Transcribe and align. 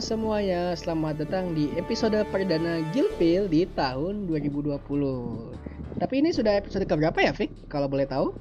semuanya, 0.00 0.72
selamat 0.72 1.28
datang 1.28 1.52
di 1.52 1.68
episode 1.76 2.16
perdana 2.32 2.80
Gilpil 2.96 3.52
di 3.52 3.68
tahun 3.68 4.24
2020. 4.24 4.80
Tapi 6.00 6.14
ini 6.24 6.32
sudah 6.32 6.56
episode 6.56 6.88
keberapa 6.88 7.20
ya, 7.20 7.36
Fik? 7.36 7.68
Kalau 7.68 7.84
boleh 7.84 8.08
tahu? 8.08 8.32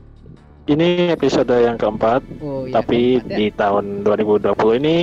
Ini 0.71 1.11
episode 1.11 1.51
yang 1.51 1.75
keempat, 1.75 2.23
Oh 2.39 2.63
iya, 2.63 2.79
tapi 2.79 3.19
keempat 3.19 3.27
ya. 3.27 3.35
di 3.35 3.47
tahun 3.51 4.07
2020 4.07 4.79
ini 4.79 4.95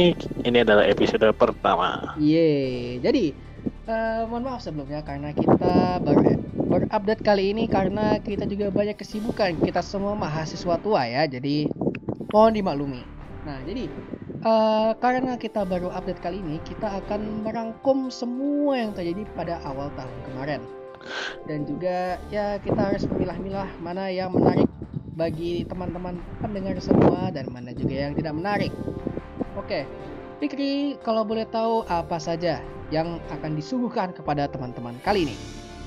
ini 0.48 0.58
adalah 0.64 0.88
episode 0.88 1.28
pertama. 1.36 2.16
Yeay, 2.16 3.04
jadi 3.04 3.36
eh, 3.84 4.22
mohon 4.24 4.48
maaf 4.48 4.64
sebelumnya 4.64 5.04
karena 5.04 5.36
kita 5.36 6.00
baru 6.00 6.40
berupdate 6.56 7.20
kali 7.20 7.52
ini 7.52 7.68
karena 7.68 8.16
kita 8.16 8.48
juga 8.48 8.72
banyak 8.72 8.96
kesibukan. 8.96 9.60
Kita 9.60 9.84
semua 9.84 10.16
mahasiswa 10.16 10.80
tua 10.80 11.04
ya, 11.04 11.28
jadi 11.28 11.68
mohon 12.32 12.56
dimaklumi. 12.56 13.04
Nah, 13.44 13.60
jadi 13.60 13.92
eh, 14.46 14.90
karena 15.02 15.34
kita 15.34 15.66
baru 15.66 15.90
update 15.90 16.22
kali 16.22 16.38
ini, 16.38 16.62
kita 16.62 17.02
akan 17.02 17.42
merangkum 17.42 18.08
semua 18.14 18.78
yang 18.78 18.94
terjadi 18.94 19.26
pada 19.34 19.58
awal 19.66 19.90
tahun 19.98 20.16
kemarin. 20.30 20.62
Dan 21.46 21.66
juga 21.66 22.18
ya 22.30 22.58
kita 22.62 22.94
harus 22.94 23.06
memilah-milah 23.06 23.70
mana 23.82 24.10
yang 24.10 24.34
menarik 24.34 24.66
bagi 25.16 25.64
teman-teman 25.64 26.18
pendengar 26.42 26.76
semua 26.82 27.30
dan 27.32 27.48
mana 27.50 27.72
juga 27.72 27.94
yang 28.06 28.14
tidak 28.14 28.34
menarik. 28.36 28.72
Oke, 29.56 29.88
Fikri, 30.36 31.00
kalau 31.00 31.24
boleh 31.24 31.48
tahu 31.48 31.86
apa 31.88 32.20
saja 32.20 32.60
yang 32.92 33.18
akan 33.32 33.56
disuguhkan 33.56 34.12
kepada 34.12 34.46
teman-teman 34.46 34.94
kali 35.00 35.30
ini? 35.30 35.36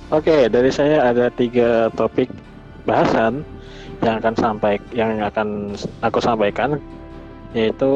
Oke, 0.09 0.49
dari 0.49 0.73
saya 0.73 1.13
ada 1.13 1.29
tiga 1.29 1.93
topik 1.93 2.33
bahasan 2.89 3.45
yang 4.01 4.17
akan 4.17 4.33
sampai 4.33 4.81
yang 4.95 5.21
akan 5.21 5.77
aku 6.01 6.17
sampaikan 6.17 6.81
yaitu 7.53 7.93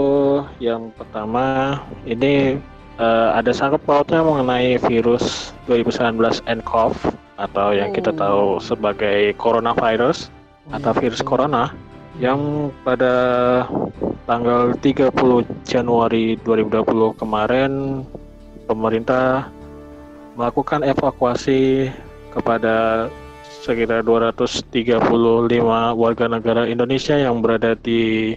yang 0.58 0.89
pertama 0.97 1.77
ini 2.09 2.58
eh, 2.97 3.30
ada 3.33 3.53
sangkut 3.53 3.81
pautnya 3.86 4.25
mengenai 4.25 4.81
virus 4.81 5.53
2019 5.69 6.41
nCoV 6.45 6.95
atau 7.38 7.73
yang 7.73 7.89
kita 7.94 8.14
Oh. 8.14 8.17
tahu 8.17 8.44
sebagai 8.61 9.33
coronavirus 9.38 10.30
atau 10.72 10.92
virus 10.97 11.22
corona 11.22 11.73
yang 12.22 12.69
pada 12.86 13.14
tanggal 14.30 14.77
30 14.80 15.11
Januari 15.66 16.38
2020 16.45 17.17
kemarin 17.17 18.05
pemerintah 18.70 19.49
melakukan 20.38 20.86
evakuasi 20.86 21.89
kepada 22.33 23.09
sekitar 23.64 24.03
235 24.03 24.99
warga 25.95 26.25
negara 26.27 26.67
Indonesia 26.67 27.16
yang 27.16 27.39
berada 27.39 27.75
di 27.80 28.33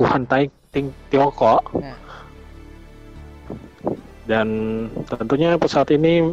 Wuhan, 0.00 0.24
Tai- 0.24 0.48
Ting- 0.72 0.96
Tiongkok. 1.12 1.60
Nah. 1.76 1.98
Dan 4.24 4.48
tentunya 5.10 5.58
pesawat 5.60 5.92
ini 5.92 6.32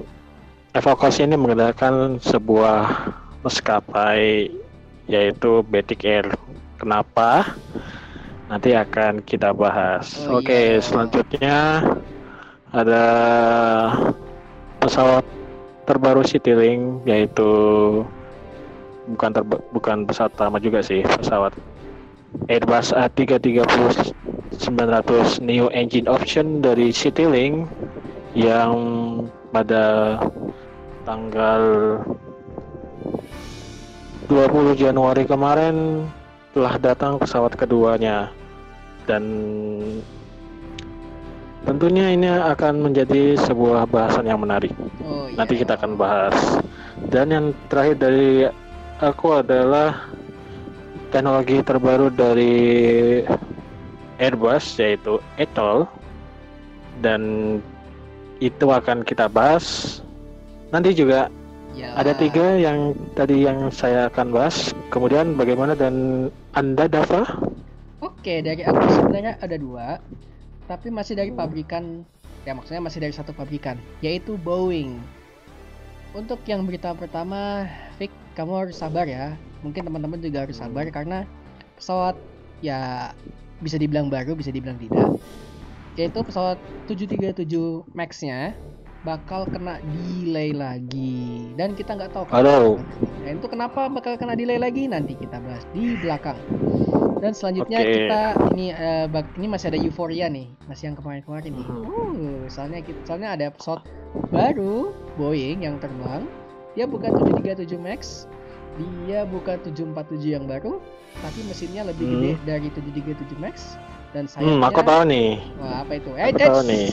evakuasi 0.71 1.25
ini 1.25 1.35
menggunakan 1.35 2.21
sebuah 2.21 2.85
maskapai 3.41 4.47
yaitu 5.09 5.65
Batik 5.67 6.05
Air. 6.05 6.31
Kenapa? 6.77 7.57
Nanti 8.47 8.71
akan 8.77 9.25
kita 9.25 9.51
bahas. 9.51 10.15
Oh, 10.29 10.39
Oke, 10.39 10.77
iya. 10.77 10.79
selanjutnya 10.79 11.57
ada 12.71 13.05
pesawat 14.79 15.25
terbaru 15.89 16.21
Citylink 16.23 17.03
yaitu 17.09 17.49
bukan 19.09 19.31
terba- 19.33 19.63
bukan 19.73 20.05
pesawat 20.05 20.35
lama 20.37 20.59
juga 20.61 20.79
sih, 20.85 21.01
pesawat 21.01 21.51
Airbus 22.51 22.91
A330 22.91 24.11
900 24.57 25.43
Neo 25.43 25.67
Engine 25.71 26.07
Option 26.11 26.59
dari 26.59 26.91
Citylink 26.91 27.67
yang 28.35 28.73
pada 29.51 30.17
tanggal 31.07 31.61
20 34.27 34.75
Januari 34.75 35.23
kemarin 35.23 36.03
telah 36.51 36.75
datang 36.75 37.15
pesawat 37.15 37.55
keduanya 37.55 38.27
dan 39.07 39.23
tentunya 41.63 42.11
ini 42.11 42.27
akan 42.27 42.91
menjadi 42.91 43.39
sebuah 43.39 43.87
bahasan 43.87 44.27
yang 44.27 44.43
menarik. 44.43 44.75
Oh 44.99 45.31
iya. 45.31 45.35
Nanti 45.39 45.63
kita 45.63 45.79
akan 45.79 45.95
bahas. 45.95 46.35
Dan 47.07 47.31
yang 47.31 47.45
terakhir 47.71 47.95
dari 48.03 48.43
aku 48.99 49.39
adalah 49.39 50.11
teknologi 51.09 51.63
terbaru 51.63 52.11
dari 52.11 52.55
Airbus 54.17 54.77
yaitu 54.81 55.21
ETOL 55.37 55.85
dan 57.01 57.21
itu 58.41 58.65
akan 58.69 59.05
kita 59.05 59.29
bahas. 59.29 59.99
Nanti 60.73 60.93
juga 60.93 61.29
Ya. 61.77 61.93
ada 61.93 62.09
tiga 62.17 62.57
yang 62.57 62.97
tadi 63.13 63.45
yang 63.45 63.69
saya 63.69 64.09
akan 64.09 64.33
bahas. 64.33 64.73
Kemudian 64.89 65.37
bagaimana 65.37 65.77
dan 65.77 66.27
Anda 66.57 66.89
Dava? 66.89 67.21
Oke, 68.01 68.41
dari 68.41 68.65
aku 68.65 68.81
sebenarnya 68.97 69.37
ada 69.37 69.57
dua, 69.61 70.01
tapi 70.65 70.89
masih 70.89 71.13
dari 71.13 71.29
pabrikan, 71.29 72.01
ya 72.49 72.57
maksudnya 72.57 72.81
masih 72.81 72.97
dari 72.97 73.13
satu 73.13 73.29
pabrikan, 73.29 73.77
yaitu 74.01 74.41
Boeing. 74.41 74.97
Untuk 76.17 76.41
yang 76.49 76.65
berita 76.65 76.97
pertama, 76.97 77.69
Vic, 78.01 78.09
kamu 78.33 78.65
harus 78.65 78.77
sabar 78.81 79.05
ya. 79.05 79.37
Mungkin 79.65 79.87
teman-teman 79.87 80.19
juga 80.21 80.45
harus 80.45 80.57
sabar 80.57 80.85
karena 80.89 81.23
pesawat 81.77 82.17
ya 82.61 83.11
bisa 83.61 83.77
dibilang 83.77 84.09
baru, 84.09 84.37
bisa 84.37 84.53
dibilang 84.53 84.77
tidak. 84.77 85.17
Yaitu 85.97 86.21
pesawat 86.21 86.61
737 86.85 87.49
Max-nya 87.97 88.53
bakal 89.05 89.47
kena 89.47 89.79
delay 89.87 90.51
lagi 90.51 91.53
dan 91.55 91.77
kita 91.77 91.95
nggak 91.95 92.11
tahu 92.11 92.25
Halo. 92.33 92.81
dan 93.23 93.39
itu 93.39 93.47
kenapa 93.47 93.87
bakal 93.87 94.19
kena 94.19 94.35
delay 94.35 94.59
lagi 94.59 94.89
nanti 94.89 95.15
kita 95.15 95.39
bahas 95.39 95.63
di 95.71 95.95
belakang. 96.01 96.37
Dan 97.17 97.33
selanjutnya 97.33 97.81
Oke. 97.81 97.93
kita 97.97 98.21
ini 98.53 98.65
bak- 99.09 99.33
ini 99.41 99.47
masih 99.49 99.73
ada 99.73 99.79
euforia 99.81 100.29
nih, 100.29 100.53
masih 100.69 100.93
yang 100.93 100.97
kemarin-kemarin 101.01 101.49
nih. 101.49 101.65
Mhm. 101.65 101.85
Uh, 101.89 102.41
soalnya 102.45 102.79
kita, 102.85 102.99
soalnya 103.09 103.29
ada 103.33 103.47
pesawat 103.49 103.81
baru 104.29 104.93
Boeing 105.17 105.65
yang 105.65 105.81
terbang. 105.81 106.29
Dia 106.77 106.85
bukan 106.85 107.09
737 107.17 107.81
Max, 107.81 108.29
dia 108.77 109.25
bukan 109.25 109.57
747 109.65 110.37
yang 110.37 110.45
baru, 110.45 110.77
tapi 111.19 111.39
mesinnya 111.43 111.81
lebih 111.87 112.05
Hmm. 112.05 112.13
gede 112.19 112.31
dari 112.45 112.67
737 112.71 113.37
Max 113.41 113.75
dan 114.13 114.29
Hmm, 114.29 114.61
sayapnya 114.61 114.67
aku 114.69 114.81
tahu 114.85 115.01
nih. 115.09 115.29
Wah, 115.57 115.75
apa 115.81 115.93
itu? 115.97 116.11
Eh, 116.13 116.25
Aku 116.29 116.37
tahu 116.37 116.61
nih. 116.65 116.85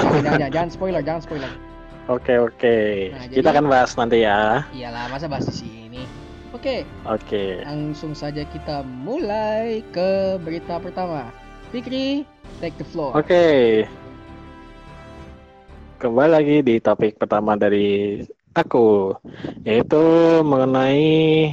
Jangan, 0.00 0.20
jangan, 0.22 0.50
jangan, 0.52 0.68
spoiler, 0.70 1.02
jangan 1.02 1.22
spoiler. 1.22 1.52
Oke 2.10 2.34
oke. 2.42 2.78
Nah, 3.14 3.24
Kita 3.30 3.48
akan 3.54 3.66
bahas 3.70 3.90
nanti 3.94 4.26
ya. 4.26 4.66
Iyalah, 4.74 5.06
masa 5.08 5.30
bahas 5.30 5.46
di 5.46 5.54
sini. 5.54 6.02
Oke, 6.50 6.82
Oke. 7.06 7.62
Langsung 7.62 8.10
saja 8.10 8.42
kita 8.42 8.82
mulai 8.82 9.86
ke 9.94 10.34
berita 10.42 10.82
pertama. 10.82 11.30
Fikri, 11.70 12.26
take 12.58 12.74
the 12.74 12.86
floor. 12.90 13.14
Oke. 13.14 13.86
Kembali 16.02 16.30
lagi 16.32 16.56
di 16.64 16.82
topik 16.82 17.20
pertama 17.20 17.54
dari 17.54 18.18
aku, 18.54 19.14
yaitu 19.64 20.02
mengenai 20.42 21.52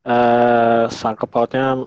eh 0.00 0.84
sangkut 0.88 1.28
pautnya 1.28 1.84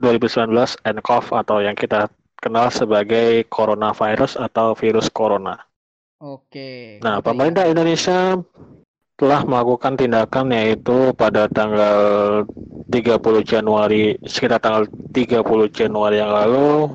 2019 0.00 0.80
nCoV 0.80 1.26
atau 1.44 1.60
yang 1.60 1.76
kita 1.76 2.08
kenal 2.40 2.72
sebagai 2.72 3.44
coronavirus 3.52 4.40
atau 4.40 4.72
virus 4.72 5.12
corona. 5.12 5.60
Oke. 6.20 7.00
Nah, 7.04 7.20
kenapa 7.20 7.32
pemerintah 7.32 7.64
Indonesia 7.68 8.40
telah 9.20 9.44
melakukan 9.44 10.00
tindakan 10.00 10.48
yaitu 10.56 11.12
pada 11.12 11.44
tanggal 11.52 12.00
30 12.88 13.44
Januari 13.44 14.16
sekitar 14.24 14.64
tanggal 14.64 14.88
30 15.12 15.68
Januari 15.68 16.16
yang 16.16 16.32
lalu 16.32 16.88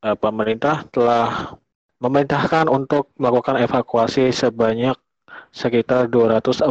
ya? 0.00 0.12
eh, 0.12 0.16
pemerintah 0.16 0.88
telah 0.88 1.52
memerintahkan 2.00 2.72
untuk 2.72 3.12
melakukan 3.20 3.60
evakuasi 3.60 4.32
sebanyak 4.32 4.96
sekitar 5.52 6.08
245 6.12 6.68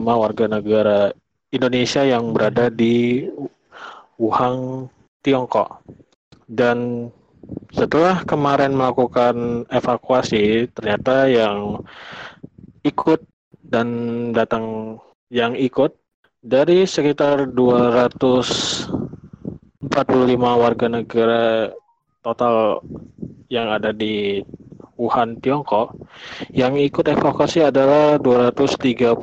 warga 0.00 0.46
negara 0.46 0.98
Indonesia 1.54 2.02
yang 2.02 2.34
berada 2.34 2.68
di 2.68 3.26
Wuhan, 4.18 4.86
Tiongkok. 5.22 5.82
Dan 6.44 7.08
setelah 7.70 8.22
kemarin 8.26 8.74
melakukan 8.74 9.66
evakuasi, 9.70 10.68
ternyata 10.74 11.30
yang 11.30 11.82
ikut 12.84 13.22
dan 13.64 13.88
datang 14.36 14.96
yang 15.32 15.56
ikut 15.56 15.96
dari 16.44 16.84
sekitar 16.84 17.48
245 17.56 18.92
warga 20.36 20.86
negara 20.92 21.72
total 22.20 22.84
yang 23.48 23.72
ada 23.72 23.90
di 23.92 24.44
Wuhan, 24.94 25.42
Tiongkok, 25.42 25.98
yang 26.54 26.78
ikut 26.78 27.06
evakuasi 27.10 27.66
adalah 27.66 28.16
238 28.22 29.18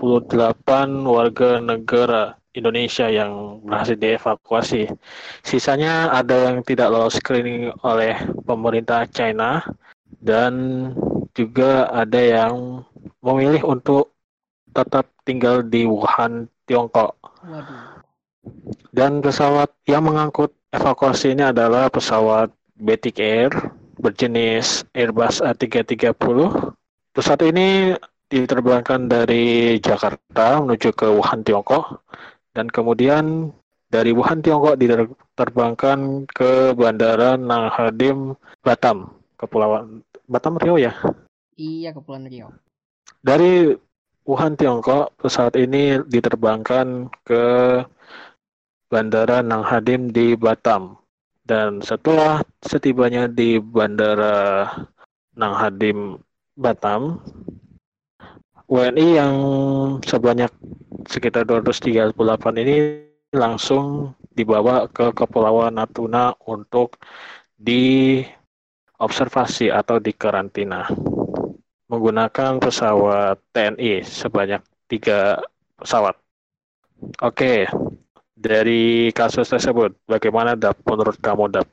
warga 1.08 1.50
negara 1.64 2.36
Indonesia 2.52 3.08
yang 3.08 3.64
berhasil 3.64 3.96
dievakuasi. 3.96 4.92
Sisanya 5.44 6.12
ada 6.12 6.52
yang 6.52 6.60
tidak 6.68 6.92
lolos 6.92 7.16
screening 7.16 7.72
oleh 7.88 8.20
pemerintah 8.44 9.08
China 9.08 9.64
dan 10.20 10.54
juga 11.32 11.88
ada 11.88 12.20
yang 12.20 12.84
memilih 13.24 13.64
untuk 13.64 14.12
tetap 14.76 15.08
tinggal 15.24 15.64
di 15.64 15.88
Wuhan, 15.88 16.52
Tiongkok. 16.68 17.16
Waduh. 17.48 18.04
Dan 18.92 19.24
pesawat 19.24 19.72
yang 19.88 20.04
mengangkut 20.04 20.52
evakuasi 20.74 21.38
ini 21.38 21.48
adalah 21.48 21.88
pesawat 21.88 22.52
Batik 22.76 23.22
Air 23.22 23.54
berjenis 24.02 24.84
Airbus 24.98 25.40
A330. 25.46 26.18
Pesawat 27.14 27.42
ini 27.46 27.94
diterbangkan 28.28 29.06
dari 29.06 29.78
Jakarta 29.78 30.60
menuju 30.66 30.90
ke 30.98 31.06
Wuhan, 31.06 31.46
Tiongkok. 31.46 32.02
Dan 32.52 32.68
kemudian 32.68 33.54
dari 33.92 34.16
Wuhan 34.16 34.40
Tiongkok 34.40 34.80
diterbangkan 34.80 36.26
ke 36.32 36.72
Bandara 36.74 37.36
Nang 37.36 37.68
Hadim 37.68 38.40
Batam 38.64 39.12
Kepulauan 39.36 40.00
Batam 40.32 40.56
Riau 40.56 40.80
ya? 40.80 40.96
Iya 41.60 41.92
Kepulauan 41.92 42.32
Riau. 42.32 42.56
Dari 43.20 43.76
Wuhan 44.24 44.56
Tiongkok 44.56 45.12
pesawat 45.20 45.60
ini 45.60 46.00
diterbangkan 46.08 47.12
ke 47.28 47.44
Bandara 48.88 49.44
Nang 49.44 49.68
Hadim 49.68 50.14
di 50.14 50.40
Batam 50.40 51.01
dan 51.52 51.84
setelah 51.84 52.48
setibanya 52.64 53.28
di 53.28 53.60
Bandara 53.60 54.72
Nang 55.36 55.52
Hadim 55.52 56.16
Batam 56.56 57.20
WNI 58.72 59.20
yang 59.20 59.36
sebanyak 60.00 60.48
sekitar 61.12 61.44
238 61.44 62.16
ini 62.64 63.04
langsung 63.36 64.16
dibawa 64.32 64.88
ke 64.88 65.12
Kepulauan 65.12 65.76
Natuna 65.76 66.32
untuk 66.48 66.96
diobservasi 67.60 69.76
atau 69.76 70.00
dikarantina 70.00 70.88
menggunakan 71.92 72.64
pesawat 72.64 73.44
TNI 73.52 74.08
sebanyak 74.08 74.64
tiga 74.88 75.44
pesawat. 75.76 76.16
Oke, 77.20 77.68
dari 78.42 79.14
kasus 79.14 79.48
tersebut, 79.48 79.94
bagaimana 80.10 80.58
Dap 80.58 80.82
menurut 80.84 81.22
kamu 81.22 81.54
Dap? 81.54 81.70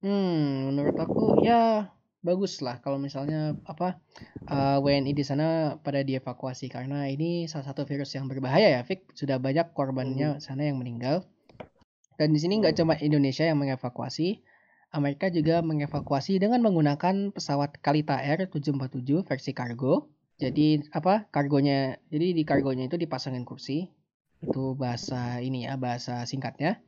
Hmm, 0.00 0.70
menurut 0.70 0.94
aku 0.94 1.42
ya 1.42 1.90
bagus 2.22 2.58
lah 2.58 2.82
kalau 2.82 2.98
misalnya 2.98 3.54
apa 3.70 4.02
uh, 4.50 4.78
eh, 4.78 4.78
WNI 4.82 5.14
di 5.14 5.24
sana 5.26 5.78
pada 5.78 6.02
dievakuasi 6.02 6.66
karena 6.66 7.06
ini 7.06 7.46
salah 7.46 7.70
satu 7.70 7.86
virus 7.86 8.14
yang 8.14 8.30
berbahaya 8.30 8.70
ya, 8.70 8.80
Fik. 8.86 9.18
Sudah 9.18 9.42
banyak 9.42 9.74
korbannya 9.74 10.38
hmm. 10.38 10.42
sana 10.42 10.70
yang 10.70 10.78
meninggal. 10.78 11.26
Dan 12.16 12.32
di 12.32 12.40
sini 12.40 12.62
nggak 12.62 12.78
cuma 12.80 12.96
Indonesia 12.96 13.44
yang 13.44 13.60
mengevakuasi, 13.60 14.40
Amerika 14.96 15.28
juga 15.28 15.60
mengevakuasi 15.60 16.40
dengan 16.40 16.64
menggunakan 16.64 17.34
pesawat 17.34 17.76
Kalita 17.84 18.16
Air 18.22 18.48
747 18.48 19.26
versi 19.26 19.50
kargo. 19.52 20.08
Jadi 20.40 20.80
apa 20.92 21.28
kargonya? 21.28 22.00
Jadi 22.08 22.32
di 22.32 22.42
kargonya 22.44 22.88
itu 22.88 22.96
dipasangin 22.96 23.44
kursi. 23.44 23.88
Itu 24.42 24.76
bahasa 24.76 25.40
ini 25.40 25.64
ya, 25.64 25.78
bahasa 25.80 26.24
singkatnya. 26.28 26.80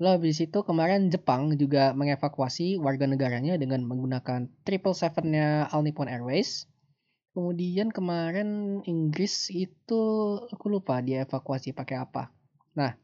Lalu 0.00 0.32
habis 0.32 0.40
itu 0.40 0.58
kemarin 0.64 1.12
Jepang 1.12 1.52
juga 1.60 1.92
mengevakuasi 1.92 2.80
warga 2.80 3.04
negaranya 3.04 3.60
dengan 3.60 3.84
menggunakan 3.84 4.48
triple 4.64 4.96
sevennya 4.96 5.68
All 5.68 5.84
Nippon 5.84 6.08
Airways. 6.08 6.64
Kemudian 7.36 7.92
kemarin 7.92 8.80
Inggris 8.88 9.52
itu 9.52 10.02
aku 10.40 10.66
lupa 10.72 10.98
dia 11.04 11.28
evakuasi 11.28 11.76
pakai 11.76 12.00
apa. 12.00 12.32
Nah, 12.74 12.96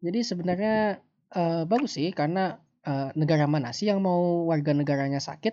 jadi 0.00 0.24
sebenarnya 0.24 1.04
uh, 1.36 1.62
bagus 1.68 2.00
sih 2.00 2.10
karena 2.16 2.64
uh, 2.88 3.12
negara 3.12 3.44
mana 3.44 3.76
sih 3.76 3.92
yang 3.92 4.00
mau 4.00 4.48
warga 4.48 4.72
negaranya 4.72 5.20
sakit? 5.20 5.52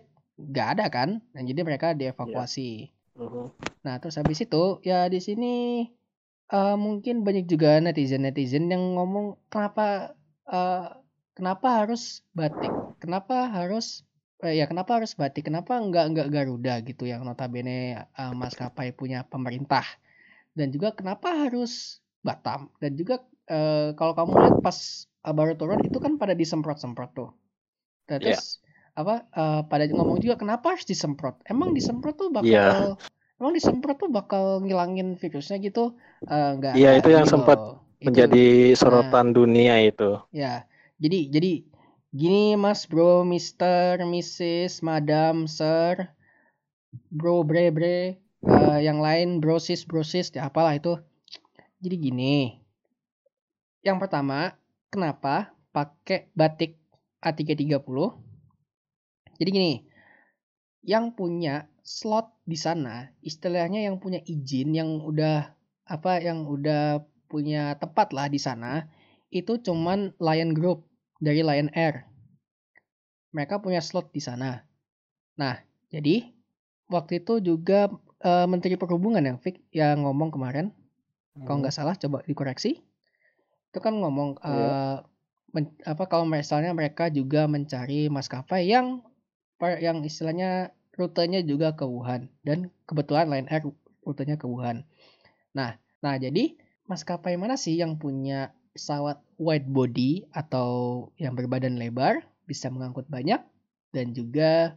Gak 0.55 0.79
ada 0.79 0.87
kan? 0.87 1.19
Dan 1.35 1.43
jadi 1.43 1.61
mereka 1.67 1.91
dievakuasi. 1.91 2.89
Yeah. 3.19 3.19
Uh 3.19 3.27
-huh. 3.27 3.47
Nah, 3.83 3.99
terus 3.99 4.15
habis 4.15 4.39
itu 4.39 4.79
ya 4.83 5.11
di 5.11 5.19
sini 5.19 5.85
uh, 6.51 6.77
mungkin 6.77 7.25
banyak 7.25 7.49
juga 7.49 7.79
netizen-netizen 7.81 8.69
yang 8.69 8.97
ngomong 8.97 9.39
kenapa 9.49 10.13
uh, 10.49 10.99
kenapa 11.33 11.85
harus 11.85 12.21
batik? 12.35 12.71
Kenapa 13.01 13.49
harus 13.49 14.05
eh, 14.45 14.57
ya 14.59 14.65
kenapa 14.69 15.01
harus 15.01 15.13
batik? 15.17 15.47
Kenapa 15.49 15.77
enggak 15.77 16.11
enggak 16.11 16.27
Garuda 16.29 16.73
gitu 16.85 17.09
yang 17.09 17.25
notabene 17.25 18.07
uh, 18.17 18.33
maskapai 18.33 18.93
punya 18.93 19.25
pemerintah? 19.25 19.85
Dan 20.55 20.71
juga 20.71 20.95
kenapa 20.95 21.35
harus 21.35 21.99
Batam? 22.25 22.73
Dan 22.81 22.97
juga 22.97 23.21
uh, 23.51 23.93
kalau 23.93 24.17
kamu 24.17 24.31
lihat 24.39 24.57
pas 24.63 24.77
uh, 25.27 25.33
baru 25.35 25.53
turun 25.59 25.81
itu 25.83 25.97
kan 25.99 26.17
pada 26.17 26.33
disemprot-semprot 26.33 27.11
tuh. 27.13 27.29
Iya. 28.07 28.17
Terus 28.17 28.41
yeah. 28.63 29.01
apa 29.01 29.15
uh, 29.35 29.61
pada 29.67 29.85
ngomong 29.91 30.23
juga 30.23 30.39
kenapa 30.39 30.73
harus 30.77 30.87
disemprot? 30.87 31.41
Emang 31.45 31.75
disemprot 31.75 32.15
tuh 32.15 32.31
bakal 32.31 32.47
yeah. 32.47 32.95
Emang 33.35 33.51
disemprot 33.51 33.99
tuh 33.99 34.07
bakal 34.07 34.63
ngilangin 34.63 35.19
virusnya 35.19 35.59
gitu? 35.59 35.99
Uh, 36.23 36.55
enggak. 36.55 36.73
Iya, 36.79 36.95
yeah, 36.95 36.99
itu 37.03 37.09
yang 37.11 37.27
sempat 37.27 37.59
menjadi 37.99 38.71
sorotan 38.79 39.31
nah, 39.31 39.35
dunia 39.35 39.75
itu. 39.83 40.19
Ya, 40.31 40.63
jadi 40.95 41.27
jadi 41.27 41.51
gini 42.15 42.55
Mas 42.55 42.87
Bro, 42.87 43.27
Mister, 43.27 43.99
Mrs, 43.99 44.79
Madam, 44.79 45.51
Sir, 45.51 46.15
Bro, 47.11 47.43
Bre, 47.43 47.75
Bre, 47.75 47.99
uh, 48.47 48.79
yang 48.79 49.03
lain 49.03 49.43
Brosis, 49.43 49.83
Brosis, 49.83 50.31
ya 50.31 50.47
apalah 50.47 50.79
itu. 50.79 50.95
Jadi 51.83 51.95
gini. 51.99 52.35
Yang 53.83 54.07
pertama, 54.07 54.55
kenapa 54.87 55.51
pakai 55.75 56.31
batik 56.31 56.79
A330? 57.19 57.83
Jadi 59.35 59.49
gini, 59.51 59.73
yang 60.87 61.11
punya 61.11 61.67
slot 61.85 62.33
di 62.49 62.57
sana, 62.57 63.13
istilahnya 63.21 63.85
yang 63.85 64.01
punya 64.01 64.17
izin 64.25 64.73
yang 64.73 65.05
udah 65.05 65.53
apa 65.85 66.17
yang 66.17 66.49
udah 66.49 67.05
punya 67.29 67.77
tempat 67.77 68.09
lah 68.09 68.25
di 68.25 68.41
sana 68.41 68.89
itu 69.29 69.61
cuman 69.61 70.17
Lion 70.17 70.57
Group 70.57 70.89
dari 71.21 71.45
Lion 71.45 71.69
Air. 71.77 72.09
Mereka 73.37 73.61
punya 73.61 73.85
slot 73.85 74.09
di 74.09 74.21
sana. 74.23 74.65
Nah, 75.37 75.61
jadi 75.93 76.25
waktu 76.89 77.21
itu 77.21 77.37
juga 77.37 77.93
uh, 78.25 78.47
Menteri 78.49 78.79
Perhubungan 78.81 79.21
yang 79.21 79.37
Fik 79.37 79.61
yang 79.69 80.07
ngomong 80.07 80.33
kemarin, 80.33 80.73
hmm. 81.37 81.45
kalau 81.45 81.61
nggak 81.61 81.75
salah 81.75 81.93
coba 81.99 82.25
dikoreksi, 82.25 82.81
itu 83.69 83.79
kan 83.83 83.93
ngomong 83.99 84.39
uh, 84.41 85.03
men, 85.51 85.69
apa 85.83 86.07
kalau 86.07 86.23
misalnya 86.25 86.71
mereka 86.71 87.11
juga 87.11 87.45
mencari 87.45 88.07
maskapai 88.07 88.65
yang 88.65 89.03
yang 89.59 89.99
istilahnya 90.03 90.71
rutenya 90.95 91.43
juga 91.43 91.75
ke 91.75 91.83
Wuhan 91.83 92.31
dan 92.47 92.71
kebetulan 92.87 93.27
Lion 93.27 93.47
Air 93.51 93.67
rutenya 94.07 94.39
ke 94.39 94.47
Wuhan. 94.47 94.87
Nah, 95.51 95.75
nah 95.99 96.15
jadi 96.15 96.55
maskapai 96.87 97.35
mana 97.35 97.59
sih 97.59 97.75
yang 97.75 97.99
punya 97.99 98.55
pesawat 98.75 99.23
wide 99.39 99.71
body 99.71 100.27
atau 100.35 101.07
yang 101.15 101.35
berbadan 101.35 101.79
lebar, 101.79 102.23
bisa 102.43 102.67
mengangkut 102.67 103.07
banyak, 103.07 103.39
dan 103.95 104.11
juga 104.11 104.75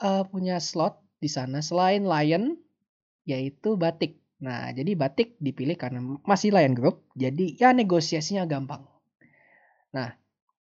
uh, 0.00 0.24
punya 0.24 0.56
slot 0.58 1.00
di 1.20 1.28
sana 1.28 1.60
selain 1.60 2.08
Lion, 2.08 2.56
yaitu 3.28 3.76
Batik. 3.76 4.20
Nah, 4.40 4.72
jadi 4.72 4.96
Batik 4.96 5.36
dipilih 5.40 5.76
karena 5.76 6.00
masih 6.24 6.52
Lion 6.52 6.72
Group, 6.72 7.04
jadi 7.12 7.56
ya 7.56 7.76
negosiasinya 7.76 8.48
gampang. 8.48 8.88
Nah, 9.92 10.16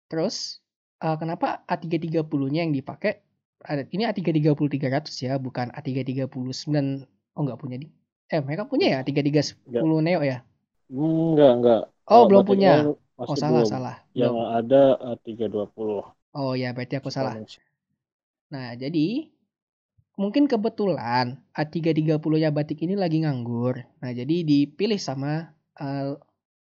terus 0.09 0.59
uh, 1.05 1.15
kenapa 1.21 1.61
A330-nya 1.69 2.65
yang 2.65 2.73
dipakai? 2.73 3.21
Ada 3.61 3.85
ini 3.93 4.03
A330-300 4.09 5.27
ya, 5.27 5.33
bukan 5.37 5.69
A330-9. 5.73 7.05
Oh, 7.37 7.41
nggak 7.45 7.59
punya 7.61 7.77
di 7.79 7.87
Eh, 8.31 8.39
mereka 8.39 8.63
punya 8.63 8.87
ya 8.87 8.99
3310 9.03 9.59
enggak. 9.67 9.83
Neo 10.07 10.21
ya? 10.23 10.39
Enggak, 10.87 11.51
enggak. 11.59 11.81
Oh, 12.07 12.23
oh 12.23 12.23
belum 12.31 12.43
punya. 12.47 12.87
Oh, 13.19 13.35
salah, 13.35 13.61
belum. 13.61 13.69
salah. 13.69 13.95
Yang 14.15 14.35
belum. 14.39 14.57
ada 14.57 14.81
320. 15.19 16.39
Oh 16.39 16.53
ya, 16.55 16.71
berarti 16.71 16.95
aku 16.95 17.11
salah. 17.11 17.35
Nah, 18.55 18.71
jadi 18.79 19.27
mungkin 20.15 20.47
kebetulan 20.47 21.43
A330-nya 21.51 22.55
Batik 22.55 22.79
ini 22.79 22.95
lagi 22.95 23.19
nganggur. 23.19 23.83
Nah, 23.99 24.11
jadi 24.15 24.47
dipilih 24.47 24.97
sama 24.97 25.51
uh, 25.75 26.15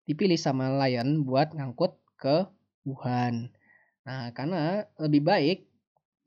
dipilih 0.06 0.38
sama 0.38 0.70
Lion 0.86 1.26
buat 1.26 1.50
ngangkut 1.58 1.98
ke 2.22 2.46
Wuhan. 2.86 3.50
Nah, 4.06 4.30
karena 4.38 4.86
lebih 5.02 5.26
baik 5.26 5.66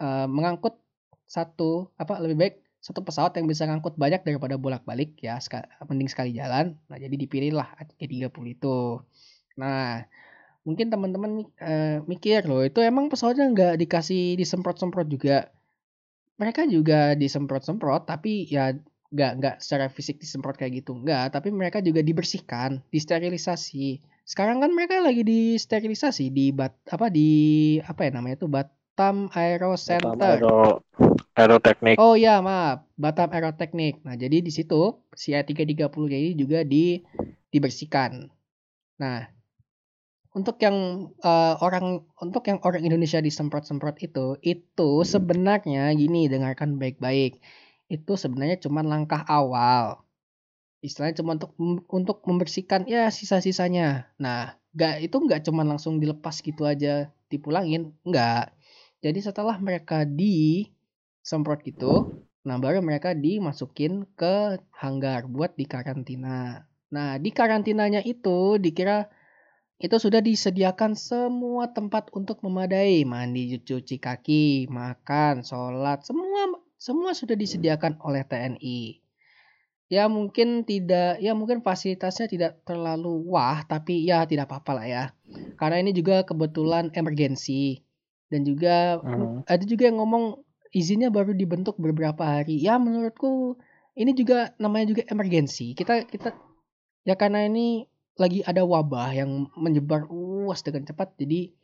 uh, 0.00 0.26
mengangkut 0.30 0.78
satu 1.28 1.92
apa 2.00 2.16
lebih 2.24 2.36
baik 2.40 2.54
satu 2.78 3.02
pesawat 3.02 3.34
yang 3.36 3.50
bisa 3.50 3.66
ngangkut 3.66 3.98
banyak 3.98 4.22
daripada 4.22 4.54
bolak-balik 4.54 5.18
ya 5.18 5.42
mending 5.90 6.08
sekali 6.08 6.30
jalan. 6.32 6.78
Nah 6.86 6.96
jadi 6.96 7.12
dipilih 7.12 7.58
lah 7.58 7.74
A330 7.76 8.44
itu. 8.54 9.02
Nah 9.58 10.06
mungkin 10.62 10.86
teman-teman 10.88 11.48
uh, 11.58 11.98
mikir 12.06 12.46
loh 12.46 12.62
itu 12.62 12.78
emang 12.80 13.10
pesawatnya 13.10 13.50
nggak 13.50 13.74
dikasih 13.82 14.38
disemprot-semprot 14.38 15.10
juga. 15.10 15.50
Mereka 16.38 16.70
juga 16.70 17.18
disemprot-semprot 17.18 18.06
tapi 18.06 18.46
ya 18.46 18.78
nggak 19.10 19.32
nggak 19.42 19.54
secara 19.58 19.90
fisik 19.90 20.22
disemprot 20.22 20.54
kayak 20.54 20.86
gitu 20.86 20.94
nggak. 20.94 21.34
Tapi 21.34 21.50
mereka 21.50 21.82
juga 21.82 21.98
dibersihkan 22.00 22.86
disterilisasi. 22.94 23.98
Sekarang 24.22 24.62
kan 24.62 24.70
mereka 24.70 25.02
lagi 25.02 25.26
disterilisasi 25.26 26.30
di 26.30 26.54
bat 26.54 26.78
apa 26.94 27.10
di 27.10 27.30
apa 27.82 28.06
ya 28.06 28.10
namanya 28.14 28.38
itu 28.38 28.46
Batam 28.98 29.30
Aero 29.30 29.78
Center 29.78 30.42
Aero, 30.42 30.82
aeroteknik 31.38 32.02
oh 32.02 32.18
ya 32.18 32.42
maaf. 32.42 32.82
Batam 32.98 33.30
Aeroteknik 33.30 34.02
nah 34.02 34.18
jadi 34.18 34.42
di 34.42 34.50
situ 34.50 35.06
si 35.14 35.38
A330 35.38 35.86
ini 36.10 36.34
juga 36.34 36.66
di 36.66 36.98
dibersihkan. 37.54 38.26
Nah 38.98 39.22
untuk 40.34 40.58
yang 40.58 41.08
uh, 41.22 41.54
orang 41.62 42.10
untuk 42.18 42.42
yang 42.50 42.58
orang 42.66 42.82
Indonesia 42.82 43.22
disemprot-semprot 43.22 44.02
itu 44.02 44.34
itu 44.42 44.90
sebenarnya 45.06 45.94
gini 45.94 46.26
dengarkan 46.26 46.82
baik-baik. 46.82 47.38
Itu 47.86 48.18
sebenarnya 48.18 48.58
cuma 48.58 48.82
langkah 48.82 49.22
awal. 49.30 50.02
Istilahnya 50.82 51.22
cuma 51.22 51.38
untuk 51.38 51.54
untuk 51.86 52.26
membersihkan 52.26 52.90
ya 52.90 53.14
sisa-sisanya. 53.14 54.10
Nah 54.18 54.58
nggak 54.74 55.06
itu 55.06 55.16
nggak 55.22 55.46
cuma 55.46 55.62
langsung 55.62 56.02
dilepas 56.02 56.42
gitu 56.42 56.66
aja 56.66 57.14
dipulangin 57.30 57.94
nggak 58.02 58.57
jadi 58.98 59.20
setelah 59.22 59.56
mereka 59.62 60.02
disemprot 60.02 61.62
gitu 61.62 62.24
nah 62.42 62.56
baru 62.56 62.80
mereka 62.80 63.12
dimasukin 63.12 64.08
ke 64.16 64.62
hanggar 64.74 65.26
buat 65.28 65.54
dikarantina 65.54 66.64
nah 66.88 67.20
di 67.20 67.30
karantinanya 67.30 68.00
itu 68.00 68.56
dikira 68.56 69.10
itu 69.78 69.94
sudah 69.94 70.18
disediakan 70.18 70.98
semua 70.98 71.70
tempat 71.70 72.10
untuk 72.10 72.42
memadai, 72.42 73.06
mandi, 73.06 73.62
cuci 73.62 74.02
kaki, 74.02 74.66
makan, 74.66 75.46
sholat, 75.46 76.02
semua 76.02 76.50
semua 76.74 77.14
sudah 77.14 77.38
disediakan 77.38 78.02
oleh 78.02 78.26
TNI. 78.26 78.98
Ya 79.86 80.10
mungkin 80.10 80.66
tidak, 80.66 81.22
ya 81.22 81.32
mungkin 81.32 81.62
fasilitasnya 81.62 82.26
tidak 82.26 82.52
terlalu 82.66 83.22
wah, 83.30 83.62
tapi 83.70 84.02
ya 84.02 84.26
tidak 84.26 84.50
apa-apa 84.50 84.82
lah 84.82 84.86
ya. 84.86 85.04
Karena 85.56 85.78
ini 85.78 85.94
juga 85.94 86.26
kebetulan 86.26 86.90
emergensi 86.92 87.87
dan 88.28 88.44
juga 88.44 89.00
hmm. 89.00 89.48
ada 89.48 89.64
juga 89.64 89.88
yang 89.88 89.98
ngomong 90.00 90.40
izinnya 90.72 91.08
baru 91.08 91.32
dibentuk 91.32 91.80
beberapa 91.80 92.24
hari. 92.24 92.60
Ya 92.60 92.76
menurutku 92.76 93.56
ini 93.98 94.12
juga 94.14 94.52
namanya 94.60 94.94
juga 94.94 95.02
emergensi. 95.08 95.72
Kita 95.72 96.04
kita 96.06 96.36
ya 97.08 97.16
karena 97.16 97.48
ini 97.48 97.88
lagi 98.18 98.42
ada 98.44 98.66
wabah 98.66 99.14
yang 99.14 99.48
menyebar 99.54 100.10
luas 100.10 100.60
dengan 100.66 100.82
cepat 100.84 101.14
jadi 101.14 101.54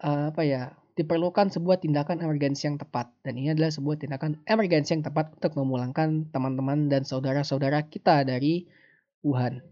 uh, 0.00 0.32
apa 0.32 0.42
ya 0.42 0.62
diperlukan 0.92 1.48
sebuah 1.48 1.80
tindakan 1.80 2.20
emergensi 2.20 2.68
yang 2.68 2.76
tepat 2.76 3.08
dan 3.24 3.36
ini 3.36 3.52
adalah 3.52 3.72
sebuah 3.72 3.96
tindakan 4.00 4.40
emergensi 4.44 4.92
yang 4.92 5.04
tepat 5.04 5.32
untuk 5.40 5.52
memulangkan 5.56 6.28
teman-teman 6.28 6.92
dan 6.92 7.04
saudara-saudara 7.04 7.88
kita 7.88 8.24
dari 8.28 8.68
Wuhan. 9.24 9.64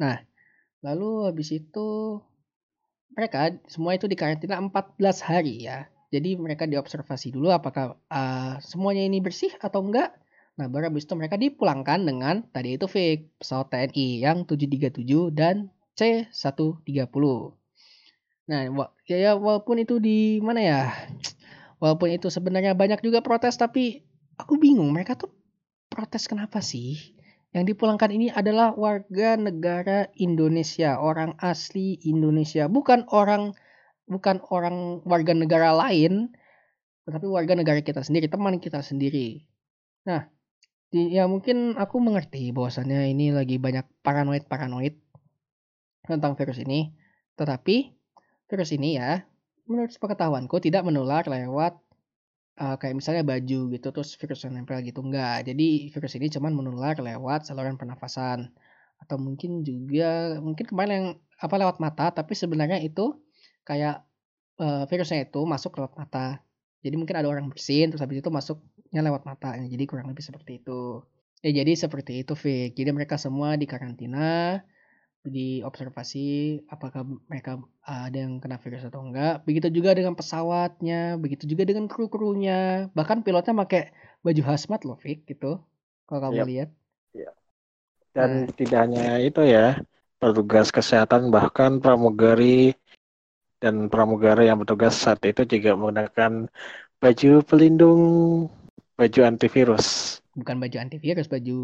Nah, 0.00 0.24
lalu 0.80 1.28
habis 1.28 1.52
itu 1.52 2.20
mereka 3.14 3.54
semua 3.70 3.94
itu 3.94 4.10
dikarantina 4.10 4.58
14 4.58 5.00
hari 5.24 5.64
ya. 5.66 5.86
Jadi 6.10 6.38
mereka 6.38 6.66
diobservasi 6.68 7.34
dulu 7.34 7.50
apakah 7.50 7.98
uh, 8.10 8.58
semuanya 8.62 9.02
ini 9.02 9.18
bersih 9.18 9.50
atau 9.58 9.82
enggak 9.82 10.14
Nah, 10.54 10.70
baru 10.70 10.86
habis 10.86 11.02
itu 11.02 11.14
mereka 11.18 11.34
dipulangkan 11.34 12.06
dengan 12.06 12.46
tadi 12.54 12.78
itu 12.78 12.86
fake 12.86 13.42
pesawat 13.42 13.74
TNI 13.74 14.06
yang 14.22 14.38
737 14.46 15.34
dan 15.34 15.74
C130. 15.98 17.24
Nah, 18.44 18.60
ya, 19.08 19.16
ya 19.18 19.32
walaupun 19.34 19.82
itu 19.82 19.98
di 19.98 20.38
mana 20.38 20.60
ya? 20.62 20.80
Walaupun 21.82 22.14
itu 22.14 22.30
sebenarnya 22.30 22.78
banyak 22.78 23.02
juga 23.02 23.18
protes 23.18 23.58
tapi 23.58 24.06
aku 24.38 24.54
bingung 24.54 24.94
mereka 24.94 25.18
tuh 25.18 25.34
protes 25.90 26.30
kenapa 26.30 26.62
sih? 26.62 27.13
Yang 27.54 27.78
dipulangkan 27.78 28.10
ini 28.10 28.34
adalah 28.34 28.74
warga 28.74 29.38
negara 29.38 30.10
Indonesia, 30.18 30.98
orang 30.98 31.38
asli 31.38 32.02
Indonesia, 32.02 32.66
bukan 32.66 33.06
orang 33.14 33.54
bukan 34.10 34.42
orang 34.50 35.06
warga 35.06 35.32
negara 35.38 35.70
lain, 35.70 36.34
tetapi 37.06 37.30
warga 37.30 37.54
negara 37.54 37.78
kita 37.78 38.02
sendiri, 38.02 38.26
teman 38.26 38.58
kita 38.58 38.82
sendiri. 38.82 39.46
Nah, 40.02 40.26
ya 40.90 41.30
mungkin 41.30 41.78
aku 41.78 42.02
mengerti 42.02 42.50
bahwasannya 42.50 43.14
ini 43.14 43.30
lagi 43.30 43.62
banyak 43.62 43.86
paranoid-paranoid 44.02 44.98
tentang 46.10 46.34
virus 46.34 46.58
ini. 46.58 46.90
Tetapi 47.38 47.76
virus 48.50 48.70
ini 48.74 48.98
ya, 48.98 49.22
menurut 49.70 49.94
sepengetahuanku 49.94 50.58
tidak 50.58 50.82
menular 50.82 51.22
lewat 51.22 51.78
uh, 52.60 52.76
kayak 52.80 52.94
misalnya 52.98 53.22
baju 53.26 53.58
gitu 53.74 53.86
terus 53.94 54.14
virus 54.20 54.40
yang 54.46 54.54
nempel 54.58 54.78
gitu 54.82 55.00
enggak. 55.02 55.46
Jadi 55.48 55.90
virus 55.90 56.12
ini 56.18 56.26
cuma 56.30 56.48
menular 56.50 56.94
lewat 56.98 57.46
saluran 57.48 57.76
pernafasan 57.80 58.50
atau 59.02 59.16
mungkin 59.18 59.66
juga 59.66 60.38
mungkin 60.40 60.64
kemarin 60.64 60.92
yang 60.92 61.08
apa 61.42 61.54
lewat 61.60 61.76
mata 61.82 62.14
tapi 62.14 62.32
sebenarnya 62.38 62.78
itu 62.80 63.18
kayak 63.66 64.06
uh, 64.62 64.86
virusnya 64.86 65.26
itu 65.26 65.40
masuk 65.44 65.76
lewat 65.78 65.94
mata. 65.98 66.40
Jadi 66.84 66.94
mungkin 67.00 67.16
ada 67.16 67.28
orang 67.32 67.48
bersin 67.48 67.88
terus 67.90 68.02
habis 68.04 68.20
itu 68.20 68.30
masuknya 68.30 69.00
lewat 69.02 69.24
mata. 69.24 69.56
Jadi 69.56 69.84
kurang 69.88 70.12
lebih 70.12 70.24
seperti 70.24 70.60
itu. 70.62 71.00
Ya 71.44 71.50
jadi 71.60 71.72
seperti 71.76 72.24
itu 72.24 72.32
Fik. 72.36 72.76
Jadi 72.76 72.90
mereka 72.92 73.16
semua 73.20 73.56
di 73.60 73.68
karantina, 73.68 74.64
di 75.24 75.64
observasi 75.64 76.60
apakah 76.68 77.08
mereka 77.32 77.56
ada 77.80 78.12
yang 78.12 78.44
kena 78.44 78.60
virus 78.60 78.84
atau 78.84 79.00
enggak. 79.00 79.40
Begitu 79.48 79.72
juga 79.72 79.96
dengan 79.96 80.12
pesawatnya, 80.12 81.16
begitu 81.16 81.48
juga 81.48 81.64
dengan 81.64 81.88
kru-krunya. 81.88 82.92
Bahkan 82.92 83.24
pilotnya 83.24 83.56
pakai 83.64 83.82
baju 84.20 84.42
hazmat 84.44 84.84
loh 84.84 85.00
Fik 85.00 85.24
gitu. 85.24 85.64
Kalau 86.04 86.20
kamu 86.20 86.36
yep. 86.36 86.48
lihat. 86.48 86.70
Yep. 87.16 87.34
Dan 88.14 88.30
nah. 88.30 88.52
tidak 88.52 88.78
hanya 88.84 89.06
itu 89.18 89.42
ya, 89.42 89.80
petugas 90.20 90.68
kesehatan 90.68 91.32
bahkan 91.32 91.80
pramugari 91.80 92.76
dan 93.58 93.88
pramugara 93.88 94.44
yang 94.44 94.60
bertugas 94.60 94.92
saat 94.92 95.24
itu 95.24 95.48
juga 95.48 95.72
menggunakan 95.72 96.52
baju 97.00 97.30
pelindung 97.48 98.02
baju 99.00 99.20
antivirus. 99.24 100.20
Bukan 100.36 100.60
baju 100.60 100.76
antivirus, 100.78 101.32
baju 101.32 101.58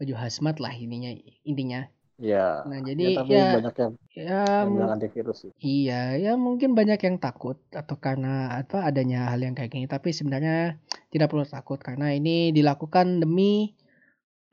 baju 0.00 0.14
hazmat 0.16 0.56
lah 0.56 0.72
ininya 0.72 1.12
intinya. 1.44 1.84
Ya. 2.22 2.62
Nah, 2.70 2.78
jadi 2.86 3.02
ya, 3.02 3.18
tapi 3.18 3.32
ya, 3.34 3.46
banyak 3.58 3.74
yang, 3.74 3.92
ya, 4.14 4.42
yang 4.62 4.94
antivirus 4.94 5.36
sih. 5.42 5.50
Iya, 5.58 6.14
ya 6.22 6.32
mungkin 6.38 6.78
banyak 6.78 7.02
yang 7.02 7.18
takut 7.18 7.58
atau 7.74 7.98
karena 7.98 8.62
apa 8.62 8.86
adanya 8.86 9.34
hal 9.34 9.42
yang 9.42 9.58
kayak 9.58 9.74
gini, 9.74 9.90
tapi 9.90 10.14
sebenarnya 10.14 10.78
tidak 11.10 11.34
perlu 11.34 11.42
takut 11.42 11.82
karena 11.82 12.14
ini 12.14 12.54
dilakukan 12.54 13.18
demi 13.18 13.74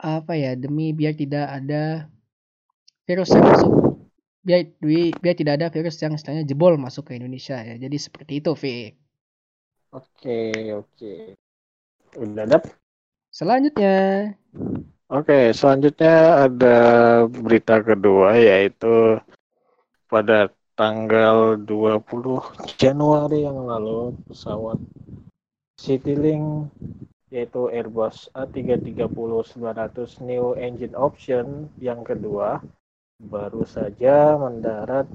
apa 0.02 0.34
ya, 0.34 0.58
demi 0.58 0.98
biar 0.98 1.14
tidak 1.14 1.46
ada 1.46 2.10
virus 3.06 3.30
yang 3.38 3.46
masuk 3.46 3.74
biar 4.40 4.66
biar 5.22 5.36
tidak 5.38 5.54
ada 5.62 5.68
virus 5.70 6.02
yang 6.02 6.18
istilahnya 6.18 6.48
jebol 6.50 6.74
masuk 6.82 7.14
ke 7.14 7.22
Indonesia 7.22 7.62
ya. 7.62 7.78
Jadi 7.78 7.98
seperti 8.02 8.42
itu, 8.42 8.52
Vic. 8.58 8.98
Oke, 9.94 10.74
oke. 10.74 11.14
Udah 12.18 12.46
dap? 12.50 12.66
Selanjutnya. 13.30 14.34
Oke, 15.10 15.50
selanjutnya 15.58 16.46
ada 16.46 16.78
berita 17.25 17.82
kedua 17.82 18.38
yaitu 18.38 19.18
pada 20.06 20.54
tanggal 20.78 21.58
20 21.66 22.78
Januari 22.78 23.42
yang 23.42 23.58
lalu 23.66 24.13
pesawat 24.30 24.78
Citylink 25.82 26.70
yaitu 27.34 27.74
Airbus 27.74 28.30
A330-900 28.38 30.22
New 30.22 30.54
Engine 30.54 30.94
Option 30.94 31.74
yang 31.82 32.06
kedua 32.06 32.62
baru 33.18 33.66
saja 33.66 34.38
mendarat 34.38 35.10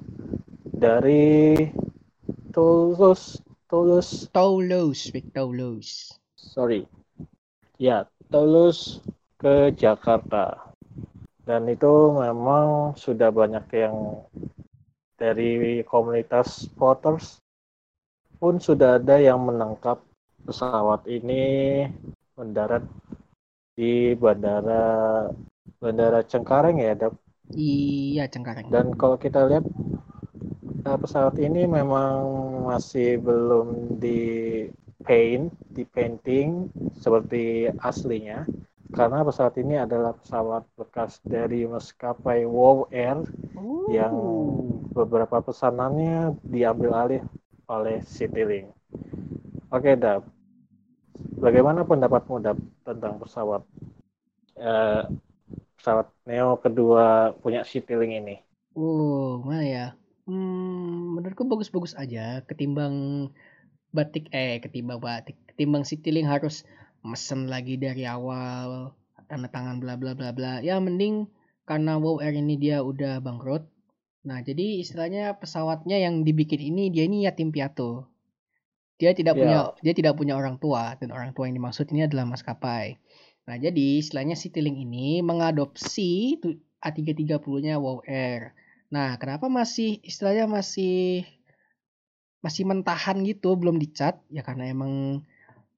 dari 0.74 1.54
Toulouse 2.50 3.38
Toulouse. 3.70 4.26
Toulouse 4.34 5.14
Toulouse. 5.30 6.18
Sorry. 6.34 6.82
Ya 7.78 8.10
Toulouse 8.34 8.98
ke 9.40 9.74
Jakarta 9.74 10.74
dan 11.44 11.68
itu 11.68 12.14
memang 12.16 12.96
sudah 12.96 13.28
banyak 13.28 13.66
yang 13.76 14.24
dari 15.20 15.84
komunitas 15.84 16.68
voters 16.74 17.38
pun 18.40 18.58
sudah 18.58 18.98
ada 18.98 19.20
yang 19.20 19.40
menangkap 19.44 20.02
pesawat 20.44 21.06
ini 21.08 21.84
mendarat 22.34 22.82
di 23.74 24.14
bandara 24.14 25.28
bandara 25.78 26.20
Cengkareng 26.26 26.80
ya 26.82 26.94
dok 26.94 27.14
Iya, 27.52 28.24
Cengkareng. 28.32 28.72
Dan 28.72 28.96
kalau 28.96 29.20
kita 29.20 29.44
lihat 29.44 29.68
uh, 30.88 30.96
pesawat 30.96 31.36
ini 31.36 31.68
memang 31.68 32.24
masih 32.64 33.20
belum 33.20 34.00
di 34.00 34.20
paint, 35.04 35.52
di 35.68 35.84
painting 35.84 36.72
seperti 36.96 37.68
aslinya. 37.84 38.48
Karena 38.94 39.26
pesawat 39.26 39.58
ini 39.58 39.74
adalah 39.74 40.14
pesawat 40.14 40.62
bekas 40.78 41.18
dari 41.26 41.66
maskapai 41.66 42.46
Wow 42.46 42.86
Air 42.94 43.26
Ooh. 43.58 43.90
yang 43.90 44.14
beberapa 44.94 45.42
pesanannya 45.42 46.38
diambil 46.46 46.90
alih 46.94 47.22
oleh 47.66 47.98
Citylink. 48.06 48.70
Oke, 49.74 49.98
Dap. 49.98 50.22
Bagaimana 51.42 51.82
pendapatmu 51.82 52.38
Dap 52.38 52.58
tentang 52.86 53.18
pesawat 53.18 53.66
uh, 54.62 55.02
pesawat 55.74 56.06
Neo 56.30 56.54
kedua 56.62 57.34
punya 57.42 57.66
Citylink 57.66 58.14
ini? 58.22 58.36
Oh, 58.78 59.42
mana 59.42 59.64
ya? 59.66 59.86
Hmm, 60.24 61.18
menurutku 61.18 61.44
bagus-bagus 61.50 61.98
aja 61.98 62.40
ketimbang 62.48 63.28
batik 63.92 64.30
eh 64.32 64.58
ketimbang 64.58 64.98
batik 64.98 65.36
ketimbang 65.50 65.84
Citylink 65.84 66.26
harus 66.26 66.64
mesen 67.04 67.52
lagi 67.52 67.76
dari 67.76 68.08
awal 68.08 68.96
tanda 69.28 69.48
tangan 69.48 69.80
bla 69.80 69.96
bla 70.00 70.16
bla 70.16 70.32
bla. 70.32 70.60
Ya 70.64 70.80
mending 70.80 71.28
karena 71.68 71.96
Wow 71.96 72.20
Air 72.20 72.36
ini 72.36 72.56
dia 72.60 72.80
udah 72.80 73.20
bangkrut. 73.20 73.64
Nah 74.24 74.40
jadi 74.40 74.80
istilahnya 74.80 75.36
pesawatnya 75.36 76.00
yang 76.00 76.24
dibikin 76.24 76.60
ini 76.60 76.88
dia 76.88 77.04
ini 77.04 77.28
yatim 77.28 77.52
piatu. 77.52 78.04
Dia 78.96 79.12
tidak 79.12 79.36
yeah. 79.36 79.40
punya 79.40 79.58
dia 79.84 79.94
tidak 79.96 80.14
punya 80.16 80.34
orang 80.36 80.56
tua 80.60 80.96
dan 80.96 81.12
orang 81.12 81.36
tua 81.36 81.48
yang 81.48 81.56
dimaksud 81.60 81.88
ini 81.92 82.08
adalah 82.08 82.24
maskapai. 82.28 82.96
Nah 83.44 83.56
jadi 83.60 84.00
istilahnya 84.00 84.36
Citylink 84.36 84.80
ini 84.80 85.20
mengadopsi 85.20 86.40
A330-nya 86.80 87.76
Wow 87.80 88.04
Air. 88.08 88.56
Nah 88.88 89.16
kenapa 89.20 89.48
masih 89.52 90.00
istilahnya 90.04 90.48
masih 90.48 91.24
masih 92.44 92.64
mentahan 92.68 93.24
gitu 93.24 93.56
belum 93.56 93.80
dicat? 93.80 94.20
Ya 94.28 94.44
karena 94.44 94.68
emang 94.68 95.24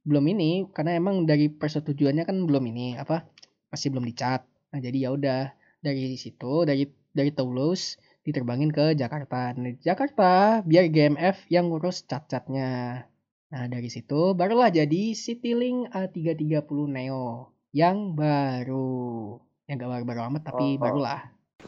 belum 0.06 0.24
ini 0.30 0.70
karena 0.70 0.94
emang 0.96 1.26
dari 1.26 1.50
persetujuannya 1.50 2.22
kan 2.22 2.46
belum 2.46 2.64
ini 2.70 2.94
apa 2.94 3.26
masih 3.74 3.90
belum 3.90 4.06
dicat. 4.06 4.46
Nah 4.70 4.78
jadi 4.78 5.10
ya 5.10 5.10
udah 5.12 5.50
dari 5.82 6.14
situ 6.14 6.62
dari 6.62 6.86
dari 7.10 7.30
Toulouse 7.34 7.98
diterbangin 8.22 8.70
ke 8.70 8.94
Jakarta. 8.94 9.54
Nah, 9.54 9.74
Jakarta 9.82 10.62
biar 10.62 10.90
GMF 10.90 11.46
yang 11.50 11.70
ngurus 11.70 12.06
cat-catnya. 12.06 13.02
Nah 13.50 13.64
dari 13.66 13.90
situ 13.90 14.34
barulah 14.38 14.70
jadi 14.70 15.14
Citylink 15.14 15.90
A330 15.90 16.78
Neo 16.90 17.50
yang 17.74 18.14
baru. 18.14 19.38
Yang 19.66 19.76
gak 19.82 19.90
baru-baru 19.90 20.20
amat 20.30 20.42
tapi 20.46 20.66
oh, 20.74 20.78
barulah. 20.78 21.20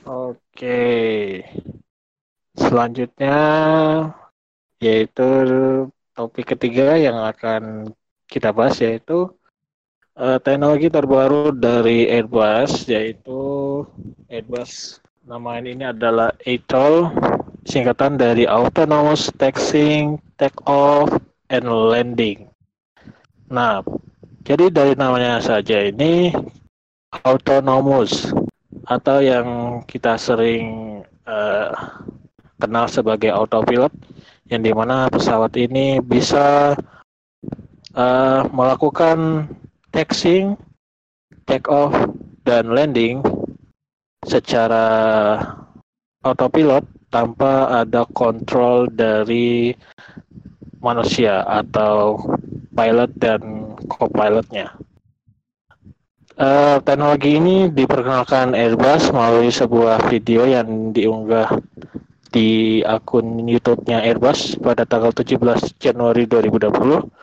Oke. 0.06 0.78
Selanjutnya 2.54 3.38
yaitu 4.78 5.26
topik 6.14 6.54
ketiga 6.54 6.94
yang 6.94 7.18
akan 7.18 7.94
kita 8.28 8.52
bahas 8.52 8.76
yaitu 8.78 9.32
uh, 10.14 10.38
teknologi 10.38 10.92
terbaru 10.92 11.50
dari 11.50 12.06
Airbus 12.12 12.84
yaitu 12.86 13.40
Airbus 14.28 15.00
nama 15.24 15.56
ini 15.60 15.84
adalah 15.88 16.32
ATOL 16.44 17.12
singkatan 17.68 18.16
dari 18.16 18.48
Autonomous 18.48 19.28
Taxiing, 19.36 20.16
Take 20.40 20.56
Off, 20.64 21.12
and 21.52 21.68
Landing. 21.68 22.48
Nah, 23.52 23.84
jadi 24.44 24.72
dari 24.72 24.96
namanya 24.96 25.40
saja 25.44 25.84
ini 25.84 26.32
autonomous 27.24 28.32
atau 28.88 29.20
yang 29.20 29.80
kita 29.84 30.16
sering 30.16 31.00
uh, 31.28 31.72
kenal 32.56 32.88
sebagai 32.88 33.28
autopilot 33.32 33.92
yang 34.48 34.64
di 34.64 34.72
mana 34.72 35.12
pesawat 35.12 35.52
ini 35.60 36.00
bisa 36.00 36.72
uh, 37.98 38.46
melakukan 38.54 39.50
taxing, 39.90 40.54
take 41.50 41.66
off, 41.66 41.92
dan 42.46 42.70
landing 42.70 43.20
secara 44.22 44.86
autopilot 46.22 46.86
tanpa 47.10 47.82
ada 47.82 48.06
kontrol 48.14 48.86
dari 48.88 49.74
manusia 50.78 51.42
atau 51.44 52.20
pilot 52.70 53.10
dan 53.18 53.74
co-pilotnya. 53.90 54.70
Uh, 56.38 56.78
teknologi 56.86 57.34
ini 57.34 57.66
diperkenalkan 57.66 58.54
Airbus 58.54 59.10
melalui 59.10 59.50
sebuah 59.50 60.06
video 60.06 60.46
yang 60.46 60.94
diunggah 60.94 61.50
di 62.30 62.78
akun 62.86 63.42
YouTube-nya 63.42 64.06
Airbus 64.06 64.54
pada 64.62 64.86
tanggal 64.86 65.10
17 65.10 65.34
Januari 65.82 66.30
2020 66.30 67.17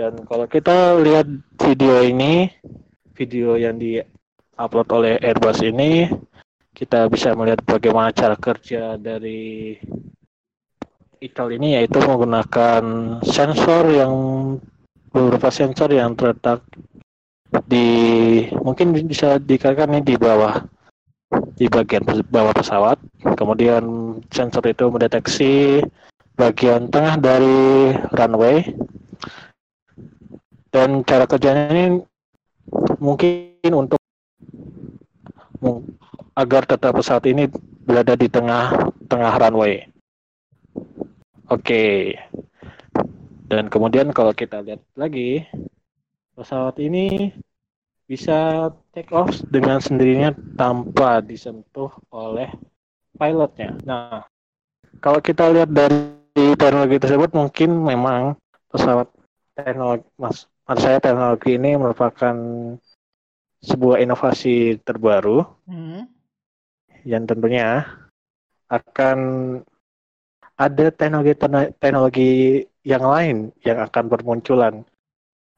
dan 0.00 0.16
kalau 0.24 0.48
kita 0.48 0.96
lihat 1.04 1.28
video 1.60 2.00
ini, 2.00 2.48
video 3.12 3.60
yang 3.60 3.76
di-upload 3.76 4.88
oleh 4.96 5.12
Airbus 5.20 5.60
ini, 5.60 6.08
kita 6.72 7.04
bisa 7.12 7.36
melihat 7.36 7.60
bagaimana 7.68 8.08
cara 8.08 8.32
kerja 8.32 8.96
dari 8.96 9.76
ITAL 11.20 11.52
ini 11.52 11.76
yaitu 11.76 12.00
menggunakan 12.00 12.80
sensor 13.20 13.92
yang 13.92 14.12
beberapa 15.12 15.52
sensor 15.52 15.92
yang 15.92 16.16
terletak 16.16 16.64
di 17.68 18.48
mungkin 18.56 18.96
bisa 19.04 19.36
dikatakan 19.36 20.00
ini 20.00 20.00
di 20.00 20.16
bawah 20.16 20.64
di 21.60 21.68
bagian 21.68 22.08
bawah 22.08 22.56
pesawat. 22.56 22.96
Kemudian 23.36 24.16
sensor 24.32 24.64
itu 24.64 24.88
mendeteksi 24.88 25.84
bagian 26.40 26.88
tengah 26.88 27.20
dari 27.20 27.92
runway 28.16 28.64
dan 30.70 31.02
cara 31.02 31.26
kerjanya 31.26 31.70
ini 31.74 32.02
mungkin 33.02 33.70
untuk 33.74 33.98
agar 36.38 36.62
tetap 36.64 36.96
pesawat 36.96 37.26
ini 37.28 37.50
berada 37.84 38.14
di 38.16 38.30
tengah 38.30 38.90
tengah 39.10 39.34
runway. 39.36 39.84
Oke. 41.50 41.66
Okay. 41.66 41.98
Dan 43.50 43.66
kemudian 43.66 44.14
kalau 44.14 44.30
kita 44.30 44.62
lihat 44.62 44.78
lagi 44.94 45.42
pesawat 46.38 46.78
ini 46.78 47.34
bisa 48.06 48.70
take 48.90 49.10
off 49.14 49.30
dengan 49.50 49.78
sendirinya 49.78 50.34
tanpa 50.54 51.22
disentuh 51.22 51.90
oleh 52.10 52.50
pilotnya. 53.14 53.74
Nah, 53.86 54.26
kalau 54.98 55.22
kita 55.22 55.50
lihat 55.50 55.70
dari 55.70 56.14
teknologi 56.58 56.98
tersebut 56.98 57.30
mungkin 57.34 57.70
memang 57.86 58.34
pesawat 58.70 59.06
teknologi 59.54 60.06
mas 60.18 60.49
menurut 60.70 60.86
saya 60.86 61.02
teknologi 61.02 61.58
ini 61.58 61.74
merupakan 61.74 62.36
sebuah 63.58 64.06
inovasi 64.06 64.78
terbaru 64.86 65.42
hmm. 65.66 66.06
yang 67.10 67.26
tentunya 67.26 67.82
akan 68.70 69.18
ada 70.54 70.94
teknologi 70.94 71.34
teknologi 71.74 72.30
yang 72.86 73.02
lain 73.02 73.50
yang 73.66 73.82
akan 73.82 74.04
bermunculan 74.06 74.86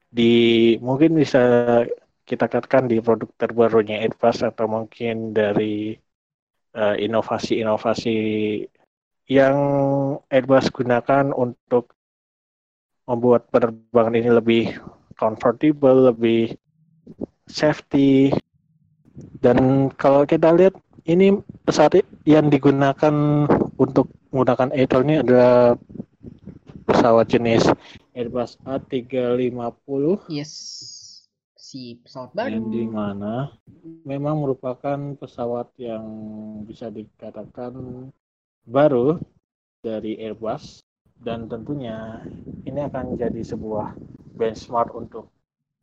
di 0.09 0.81
mungkin 0.81 1.21
bisa 1.21 1.85
kita 2.25 2.49
katakan 2.49 2.89
di 2.89 3.05
produk 3.05 3.29
terbarunya 3.37 4.01
Airbus 4.09 4.41
atau 4.41 4.65
mungkin 4.65 5.37
dari 5.37 5.93
uh, 6.73 6.97
inovasi-inovasi 6.97 8.17
yang 9.29 9.57
Airbus 10.33 10.73
gunakan 10.73 11.37
untuk 11.37 11.93
membuat 13.05 13.53
penerbangan 13.53 14.17
ini 14.17 14.31
lebih 14.33 14.65
comfortable, 15.23 16.11
lebih 16.11 16.59
safety. 17.47 18.35
Dan 19.39 19.87
kalau 19.95 20.27
kita 20.27 20.51
lihat 20.51 20.75
ini 21.07 21.39
pesawat 21.63 22.03
yang 22.27 22.51
digunakan 22.51 23.47
untuk 23.79 24.11
menggunakan 24.35 24.75
ETOL 24.75 25.03
ini 25.07 25.17
adalah 25.23 25.79
pesawat 26.87 27.31
jenis 27.31 27.71
Airbus 28.13 28.59
A350. 28.67 30.29
Yes. 30.29 30.53
Si 31.57 31.97
pesawat 32.03 32.37
baru. 32.37 32.59
Yang 32.59 32.67
di 32.69 32.85
mana 32.91 33.35
memang 34.05 34.45
merupakan 34.45 34.99
pesawat 35.17 35.73
yang 35.81 36.05
bisa 36.69 36.93
dikatakan 36.93 37.73
baru 38.69 39.17
dari 39.83 40.21
Airbus 40.21 40.85
dan 41.23 41.49
tentunya 41.49 42.23
ini 42.67 42.81
akan 42.83 43.17
jadi 43.17 43.43
sebuah 43.43 43.95
benchmark 44.35 44.93
untuk 44.97 45.31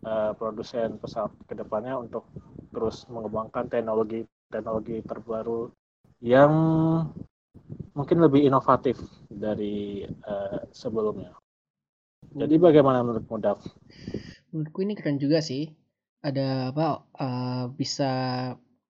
uh, 0.06 0.34
produsen 0.36 0.98
pesawat 0.98 1.34
ke 1.46 1.54
depannya 1.58 1.98
untuk 1.98 2.28
terus 2.74 3.06
mengembangkan 3.10 3.70
teknologi 3.70 4.26
teknologi 4.50 5.02
terbaru 5.06 5.70
yang 6.20 6.52
mungkin 7.96 8.18
lebih 8.20 8.44
inovatif 8.44 9.00
dari 9.30 10.04
uh, 10.06 10.68
sebelumnya. 10.74 11.36
Jadi 12.30 12.62
bagaimana 12.62 13.02
menurutmu, 13.02 13.42
Dav? 13.42 13.64
Menurutku 14.54 14.86
ini 14.86 14.94
keren 14.94 15.18
juga 15.18 15.42
sih. 15.42 15.72
Ada 16.20 16.76
apa? 16.76 17.08
Uh, 17.16 17.66
bisa 17.74 18.12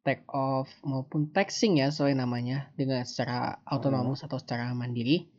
take 0.02 0.26
off 0.32 0.68
maupun 0.82 1.30
taxing 1.30 1.78
ya 1.84 1.94
soalnya 1.94 2.26
namanya 2.26 2.72
dengan 2.74 3.06
secara 3.06 3.62
autonomous 3.68 4.24
hmm. 4.24 4.28
atau 4.32 4.38
secara 4.42 4.72
mandiri 4.74 5.30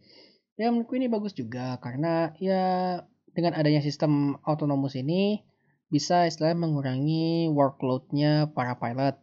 Ya 0.61 0.69
menurutku 0.69 0.93
ini 1.01 1.09
bagus 1.09 1.33
juga 1.33 1.81
karena 1.81 2.37
ya 2.37 3.01
dengan 3.37 3.55
adanya 3.55 3.83
sistem 3.83 4.39
autonomous 4.47 4.99
ini 4.99 5.45
bisa 5.91 6.25
istilahnya 6.31 6.67
mengurangi 6.67 7.51
workloadnya 7.51 8.51
para 8.55 8.79
pilot. 8.79 9.19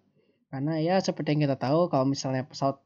Karena 0.52 0.80
ya 0.80 0.96
seperti 1.00 1.36
yang 1.36 1.48
kita 1.48 1.58
tahu 1.60 1.88
kalau 1.88 2.08
misalnya 2.08 2.44
pesawat 2.48 2.84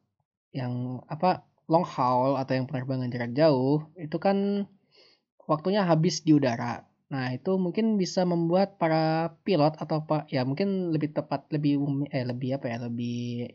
yang 0.53 1.01
apa 1.09 1.45
long 1.71 1.87
haul 1.87 2.35
atau 2.35 2.53
yang 2.57 2.67
penerbangan 2.67 3.09
jarak 3.09 3.31
jauh 3.31 3.87
itu 3.95 4.17
kan 4.19 4.67
waktunya 5.49 5.81
habis 5.81 6.21
di 6.21 6.37
udara. 6.37 6.85
Nah, 7.11 7.35
itu 7.35 7.59
mungkin 7.59 7.99
bisa 7.99 8.23
membuat 8.23 8.79
para 8.79 9.35
pilot 9.43 9.75
atau 9.75 10.07
pak 10.07 10.31
ya 10.31 10.47
mungkin 10.47 10.95
lebih 10.95 11.11
tepat 11.11 11.43
lebih 11.51 11.79
eh 12.07 12.23
lebih 12.23 12.55
apa 12.55 12.71
ya 12.71 12.77
lebih 12.87 13.51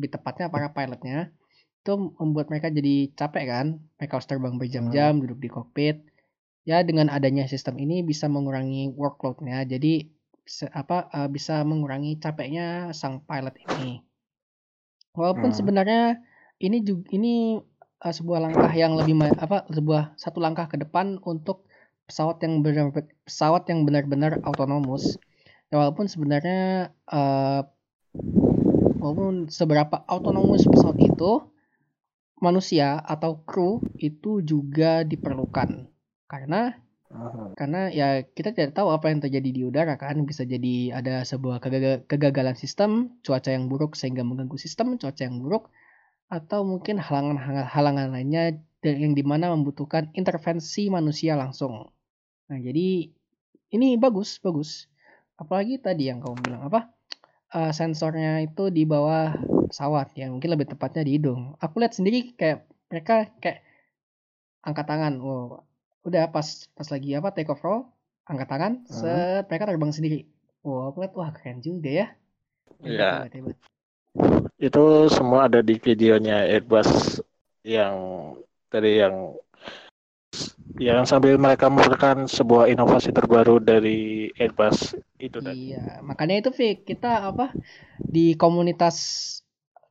lebih 0.00 0.08
tepatnya 0.16 0.48
para 0.48 0.72
pilotnya 0.72 1.32
itu 1.86 1.92
membuat 2.18 2.50
mereka 2.50 2.66
jadi 2.72 3.14
capek 3.14 3.44
kan 3.46 3.66
mereka 3.94 4.12
harus 4.18 4.26
terbang 4.26 4.58
berjam-jam 4.58 5.12
hmm. 5.16 5.22
duduk 5.22 5.38
di 5.38 5.48
kokpit 5.52 5.96
ya 6.66 6.82
dengan 6.82 7.06
adanya 7.08 7.46
sistem 7.46 7.78
ini 7.78 8.02
bisa 8.02 8.26
mengurangi 8.26 8.90
workloadnya. 8.90 9.62
Jadi 9.62 10.10
apa 10.74 11.06
uh, 11.14 11.28
bisa 11.30 11.62
mengurangi 11.62 12.18
capeknya 12.18 12.90
sang 12.90 13.22
pilot 13.22 13.54
ini. 13.70 14.02
Walaupun 15.14 15.54
hmm. 15.54 15.58
sebenarnya 15.58 16.02
ini 16.58 16.82
juga 16.82 17.06
ini 17.14 17.62
uh, 18.02 18.12
sebuah 18.12 18.50
langkah 18.50 18.70
yang 18.74 18.98
lebih 18.98 19.14
apa 19.38 19.64
sebuah 19.70 20.18
satu 20.18 20.42
langkah 20.42 20.66
ke 20.66 20.76
depan 20.82 21.22
untuk 21.22 21.70
pesawat 22.10 22.42
yang 22.42 22.62
benar 22.66 22.90
pesawat 23.24 23.70
yang 23.70 23.86
benar-benar 23.86 24.42
autonomous. 24.42 25.16
Ya, 25.70 25.82
walaupun 25.82 26.06
sebenarnya 26.10 26.94
uh, 27.10 27.62
walaupun 28.98 29.50
seberapa 29.50 30.02
autonomous 30.06 30.66
pesawat 30.66 30.98
itu 30.98 31.46
manusia 32.42 33.02
atau 33.02 33.42
kru 33.42 33.82
itu 33.98 34.42
juga 34.46 35.02
diperlukan 35.02 35.95
karena 36.26 36.74
karena 37.54 37.86
ya 37.94 38.26
kita 38.26 38.50
tidak 38.50 38.74
tahu 38.74 38.90
apa 38.90 39.14
yang 39.14 39.22
terjadi 39.22 39.50
di 39.54 39.62
udara 39.62 39.94
kan. 39.94 40.26
Bisa 40.26 40.42
jadi 40.42 40.98
ada 40.98 41.22
sebuah 41.22 41.62
kegagalan 42.10 42.58
sistem 42.58 43.14
cuaca 43.22 43.50
yang 43.54 43.70
buruk 43.70 43.94
sehingga 43.94 44.26
mengganggu 44.26 44.58
sistem 44.58 44.98
cuaca 44.98 45.22
yang 45.22 45.38
buruk 45.38 45.70
atau 46.26 46.66
mungkin 46.66 46.98
halangan-halangan 46.98 48.10
lainnya 48.10 48.58
yang 48.82 49.14
di 49.14 49.22
mana 49.22 49.54
membutuhkan 49.54 50.10
intervensi 50.18 50.90
manusia 50.90 51.38
langsung. 51.38 51.86
Nah 52.50 52.58
jadi 52.58 53.10
ini 53.70 53.88
bagus 53.98 54.42
bagus. 54.42 54.90
Apalagi 55.38 55.78
tadi 55.78 56.10
yang 56.10 56.18
kamu 56.24 56.36
bilang 56.42 56.62
apa 56.66 56.90
uh, 57.54 57.70
sensornya 57.70 58.42
itu 58.42 58.72
di 58.74 58.82
bawah 58.82 59.36
pesawat 59.70 60.14
ya 60.18 60.26
mungkin 60.26 60.50
lebih 60.54 60.74
tepatnya 60.74 61.06
di 61.06 61.22
hidung. 61.22 61.54
Aku 61.62 61.78
lihat 61.78 61.94
sendiri 61.94 62.34
kayak 62.34 62.66
mereka 62.90 63.30
kayak 63.38 63.62
angkat 64.66 64.86
tangan 64.90 65.22
wow 65.22 65.65
udah 66.06 66.30
pas 66.30 66.70
pas 66.72 66.88
lagi 66.88 67.18
apa 67.18 67.34
take 67.34 67.50
off 67.50 67.60
roll 67.66 67.90
angkat 68.30 68.46
tangan 68.46 68.72
uh. 68.86 68.94
set 68.94 69.44
mereka 69.50 69.66
terbang 69.66 69.92
sendiri 69.92 70.20
wow 70.62 70.94
aku 70.94 71.02
lihat 71.02 71.14
wah 71.18 71.30
keren 71.34 71.58
juga 71.60 71.90
ya 71.90 72.06
Iya. 72.84 73.28
Itu 74.56 74.84
semua 75.12 75.48
ada 75.48 75.60
di 75.60 75.76
videonya 75.76 76.48
Airbus 76.48 77.20
yang 77.64 77.96
tadi 78.72 79.00
yang 79.00 79.36
yang 80.76 81.08
sambil 81.08 81.40
mereka 81.40 81.72
merupakan 81.72 82.28
sebuah 82.28 82.68
inovasi 82.68 83.08
terbaru 83.12 83.60
dari 83.60 84.28
Airbus 84.36 84.96
itu 85.16 85.40
tadi. 85.40 85.72
Iya, 85.72 86.04
makanya 86.04 86.44
itu 86.44 86.50
Vic, 86.52 86.84
kita 86.84 87.32
apa 87.32 87.52
di 87.96 88.36
komunitas 88.36 88.96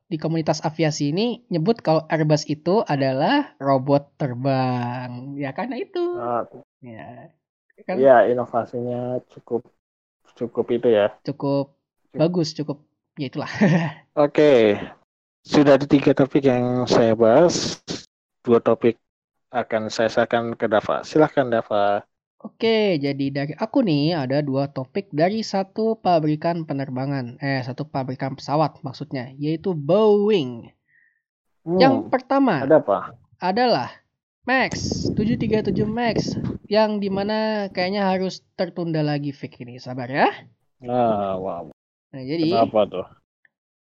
di 0.06 0.16
komunitas 0.22 0.62
aviasi 0.62 1.10
ini 1.10 1.42
nyebut 1.50 1.82
kalau 1.82 2.06
Airbus 2.06 2.46
itu 2.46 2.86
adalah 2.86 3.58
robot 3.58 4.14
terbang. 4.14 5.34
Ya 5.34 5.50
karena 5.50 5.82
itu. 5.82 6.04
Uh, 6.14 6.42
ya. 6.82 7.30
Kan? 7.84 8.00
Ya, 8.00 8.24
inovasinya 8.24 9.20
cukup 9.28 9.66
cukup 10.32 10.66
itu 10.72 10.88
ya. 10.88 11.12
Cukup, 11.26 11.76
cukup. 11.76 12.16
bagus, 12.16 12.48
cukup 12.54 12.78
ya 13.18 13.26
itulah. 13.28 13.50
Oke. 13.60 13.90
okay. 14.14 14.60
Sudah 15.46 15.78
ada 15.78 15.86
tiga 15.86 16.10
topik 16.10 16.42
yang 16.42 16.90
saya 16.90 17.14
bahas. 17.14 17.78
Dua 18.42 18.58
topik 18.58 18.98
akan 19.54 19.94
saya 19.94 20.10
serahkan 20.10 20.58
ke 20.58 20.66
Dava. 20.66 21.06
Silahkan 21.06 21.46
Dava. 21.46 22.02
Oke, 22.46 22.94
jadi 23.02 23.26
dari 23.34 23.52
aku 23.58 23.82
nih 23.82 24.14
ada 24.14 24.38
dua 24.38 24.70
topik 24.70 25.10
dari 25.10 25.42
satu 25.42 25.98
pabrikan 25.98 26.62
penerbangan, 26.62 27.42
eh 27.42 27.58
satu 27.66 27.90
pabrikan 27.90 28.38
pesawat 28.38 28.86
maksudnya, 28.86 29.34
yaitu 29.34 29.74
Boeing. 29.74 30.70
Hmm, 31.66 31.78
yang 31.82 31.94
pertama 32.06 32.62
ada 32.62 32.78
apa? 32.78 33.18
adalah 33.42 33.90
Max 34.46 35.10
737 35.18 35.74
Max 35.90 36.38
yang 36.70 37.02
di 37.02 37.10
mana 37.10 37.66
kayaknya 37.74 38.06
harus 38.14 38.46
tertunda 38.54 39.02
lagi 39.02 39.34
fake 39.34 39.66
ini, 39.66 39.82
sabar 39.82 40.06
ya. 40.06 40.30
Ah, 40.86 41.34
wow. 41.34 41.74
Nah, 42.14 42.22
jadi 42.22 42.46
Kenapa 42.46 42.86
tuh? 42.86 43.06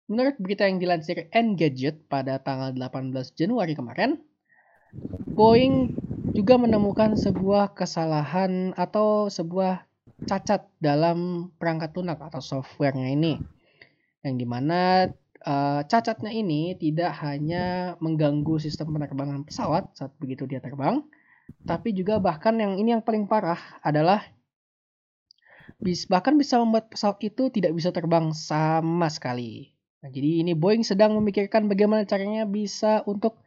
Menurut 0.06 0.38
berita 0.38 0.70
yang 0.70 0.78
dilansir 0.78 1.26
Engadget 1.34 2.06
pada 2.06 2.38
tanggal 2.38 2.70
18 2.78 3.10
Januari 3.34 3.74
kemarin, 3.74 4.22
Boeing 5.34 5.98
juga 6.32 6.56
menemukan 6.56 7.12
sebuah 7.12 7.76
kesalahan 7.76 8.72
atau 8.72 9.28
sebuah 9.28 9.84
cacat 10.24 10.64
dalam 10.80 11.50
perangkat 11.60 11.92
lunak 11.92 12.18
atau 12.24 12.40
softwarenya 12.40 13.12
ini. 13.12 13.36
Yang 14.24 14.34
di 14.40 14.46
mana 14.48 14.80
uh, 15.44 15.84
cacatnya 15.84 16.32
ini 16.32 16.72
tidak 16.80 17.12
hanya 17.20 17.94
mengganggu 18.00 18.56
sistem 18.56 18.96
penerbangan 18.96 19.44
pesawat 19.44 19.92
saat 19.92 20.16
begitu 20.16 20.48
dia 20.48 20.62
terbang, 20.64 21.04
tapi 21.68 21.92
juga 21.92 22.16
bahkan 22.16 22.56
yang 22.56 22.80
ini 22.80 22.96
yang 22.96 23.04
paling 23.04 23.28
parah 23.28 23.60
adalah 23.84 24.24
bahkan 26.08 26.38
bisa 26.38 26.62
membuat 26.62 26.94
pesawat 26.94 27.18
itu 27.26 27.50
tidak 27.50 27.74
bisa 27.74 27.90
terbang 27.90 28.30
sama 28.30 29.10
sekali. 29.10 29.74
Nah, 30.02 30.10
jadi 30.10 30.46
ini 30.46 30.54
Boeing 30.54 30.86
sedang 30.86 31.14
memikirkan 31.18 31.66
bagaimana 31.66 32.06
caranya 32.06 32.46
bisa 32.46 33.02
untuk 33.06 33.41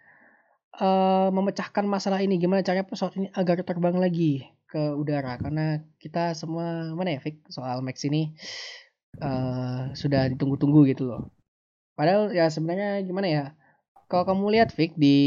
uh, 0.80 1.30
memecahkan 1.32 1.86
masalah 1.88 2.20
ini 2.22 2.40
gimana 2.40 2.64
caranya 2.64 2.88
pesawat 2.88 3.16
ini 3.20 3.28
agar 3.36 3.64
terbang 3.64 3.98
lagi 3.98 4.48
ke 4.66 4.82
udara 4.96 5.40
karena 5.40 5.84
kita 6.02 6.36
semua 6.36 6.92
mana 6.92 7.16
ya 7.16 7.20
Fik 7.24 7.48
soal 7.48 7.80
Max 7.80 8.04
ini 8.04 8.36
uh, 9.24 9.92
sudah 9.96 10.28
ditunggu-tunggu 10.32 10.88
gitu 10.92 11.08
loh. 11.08 11.32
Padahal 11.96 12.36
ya 12.36 12.52
sebenarnya 12.52 13.04
gimana 13.08 13.28
ya? 13.28 13.46
Kalau 14.12 14.28
kamu 14.28 14.60
lihat 14.60 14.70
Fik 14.76 15.00
di 15.00 15.18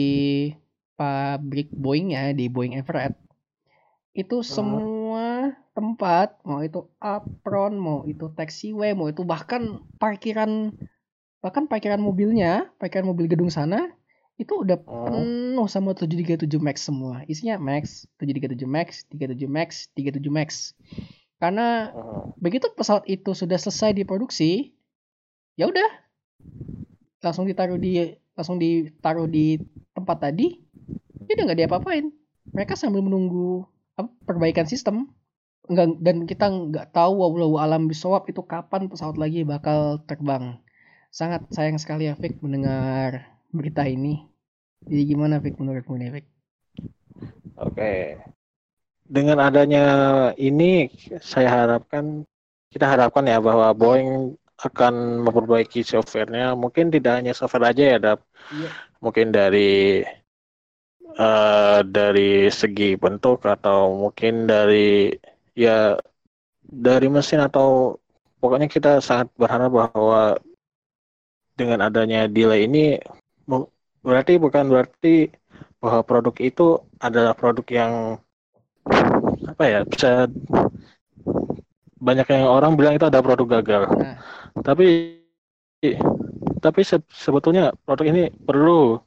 pabrik 0.98 1.70
Boeing 1.72 2.12
ya 2.12 2.34
di 2.34 2.50
Boeing 2.50 2.76
Everett 2.76 3.14
itu 4.18 4.42
semua 4.42 5.54
tempat 5.78 6.42
mau 6.42 6.58
itu 6.58 6.90
apron 6.98 7.78
mau 7.78 8.02
itu 8.02 8.26
taxiway 8.34 8.98
mau 8.98 9.06
itu 9.06 9.22
bahkan 9.22 9.78
parkiran 10.02 10.74
bahkan 11.38 11.70
parkiran 11.70 12.02
mobilnya 12.02 12.66
parkiran 12.82 13.06
mobil 13.06 13.30
gedung 13.30 13.46
sana 13.46 13.94
itu 14.38 14.55
udah 14.55 14.79
oh. 14.87 15.11
penuh 15.11 15.66
sama 15.66 15.98
737 15.98 16.46
Max 16.62 16.87
semua. 16.87 17.27
Isinya 17.27 17.59
Max, 17.59 18.07
737 18.22 18.64
Max, 18.70 19.03
37 19.11 19.51
Max, 19.51 19.90
37 19.98 20.31
Max. 20.31 20.48
Karena 21.42 21.90
oh. 21.90 22.33
begitu 22.38 22.70
pesawat 22.70 23.03
itu 23.11 23.35
sudah 23.35 23.59
selesai 23.59 23.98
diproduksi, 23.98 24.79
ya 25.59 25.66
udah 25.66 25.90
langsung 27.18 27.51
ditaruh 27.51 27.83
di 27.83 28.14
langsung 28.38 28.62
ditaruh 28.62 29.27
di 29.27 29.59
tempat 29.90 30.31
tadi, 30.31 30.55
ya 31.27 31.35
udah 31.35 31.44
nggak 31.51 31.59
diapa-apain. 31.66 32.07
Mereka 32.55 32.79
sambil 32.79 33.03
menunggu 33.03 33.66
apa, 33.98 34.07
perbaikan 34.22 34.70
sistem. 34.70 35.11
Enggak, 35.68 36.01
dan 36.01 36.16
kita 36.24 36.46
nggak 36.48 36.96
tahu 36.96 37.20
walau 37.20 37.61
alam 37.61 37.90
bisawab 37.90 38.24
itu 38.31 38.40
kapan 38.46 38.88
pesawat 38.88 39.18
lagi 39.18 39.42
bakal 39.42 40.01
terbang. 40.07 40.62
Sangat 41.11 41.44
sayang 41.53 41.77
sekali 41.77 42.07
ya 42.09 42.14
Fik 42.16 42.40
mendengar 42.40 43.38
berita 43.52 43.84
ini. 43.84 44.24
Jadi 44.87 45.02
gimana 45.14 45.42
Fik 45.42 45.58
menurutmu 45.58 45.98
nih 45.98 46.11
Fik? 46.18 46.26
Oke. 47.58 48.18
Dengan 49.08 49.40
adanya 49.40 49.84
ini 50.37 50.92
saya 51.24 51.64
harapkan 51.64 52.22
kita 52.68 52.84
harapkan 52.84 53.24
ya 53.24 53.40
bahwa 53.40 53.72
Boeing 53.72 54.37
akan 54.58 55.24
memperbaiki 55.24 55.87
softwarenya 55.87 56.52
mungkin 56.58 56.90
tidak 56.90 57.22
hanya 57.22 57.32
software 57.32 57.72
aja 57.72 57.84
ya 57.94 57.98
Dap. 57.98 58.20
Iya. 58.52 58.70
Mungkin 58.98 59.30
dari 59.30 60.02
uh, 61.16 61.80
dari 61.87 62.50
segi 62.52 62.98
bentuk 62.98 63.46
atau 63.46 63.96
mungkin 63.96 64.44
dari 64.50 65.14
ya 65.56 65.96
dari 66.62 67.08
mesin 67.08 67.40
atau 67.42 67.96
pokoknya 68.38 68.68
kita 68.68 69.00
sangat 69.00 69.32
berharap 69.40 69.70
bahwa 69.72 70.37
dengan 71.58 71.82
adanya 71.82 72.30
delay 72.30 72.70
ini 72.70 72.98
berarti 74.04 74.37
bukan 74.37 74.68
berarti 74.68 75.32
bahwa 75.80 76.00
produk 76.04 76.34
itu 76.38 76.78
adalah 77.00 77.32
produk 77.34 77.66
yang 77.66 77.92
apa 79.48 79.64
ya 79.64 79.80
bisa 79.88 80.28
banyak 81.98 82.26
yang 82.30 82.46
orang 82.46 82.78
bilang 82.78 82.94
itu 82.94 83.06
ada 83.08 83.24
produk 83.24 83.58
gagal 83.58 83.90
nah. 83.90 84.16
tapi 84.62 85.18
tapi 86.58 86.80
se 86.82 86.98
sebetulnya 87.11 87.74
produk 87.87 88.06
ini 88.11 88.30
perlu 88.30 88.98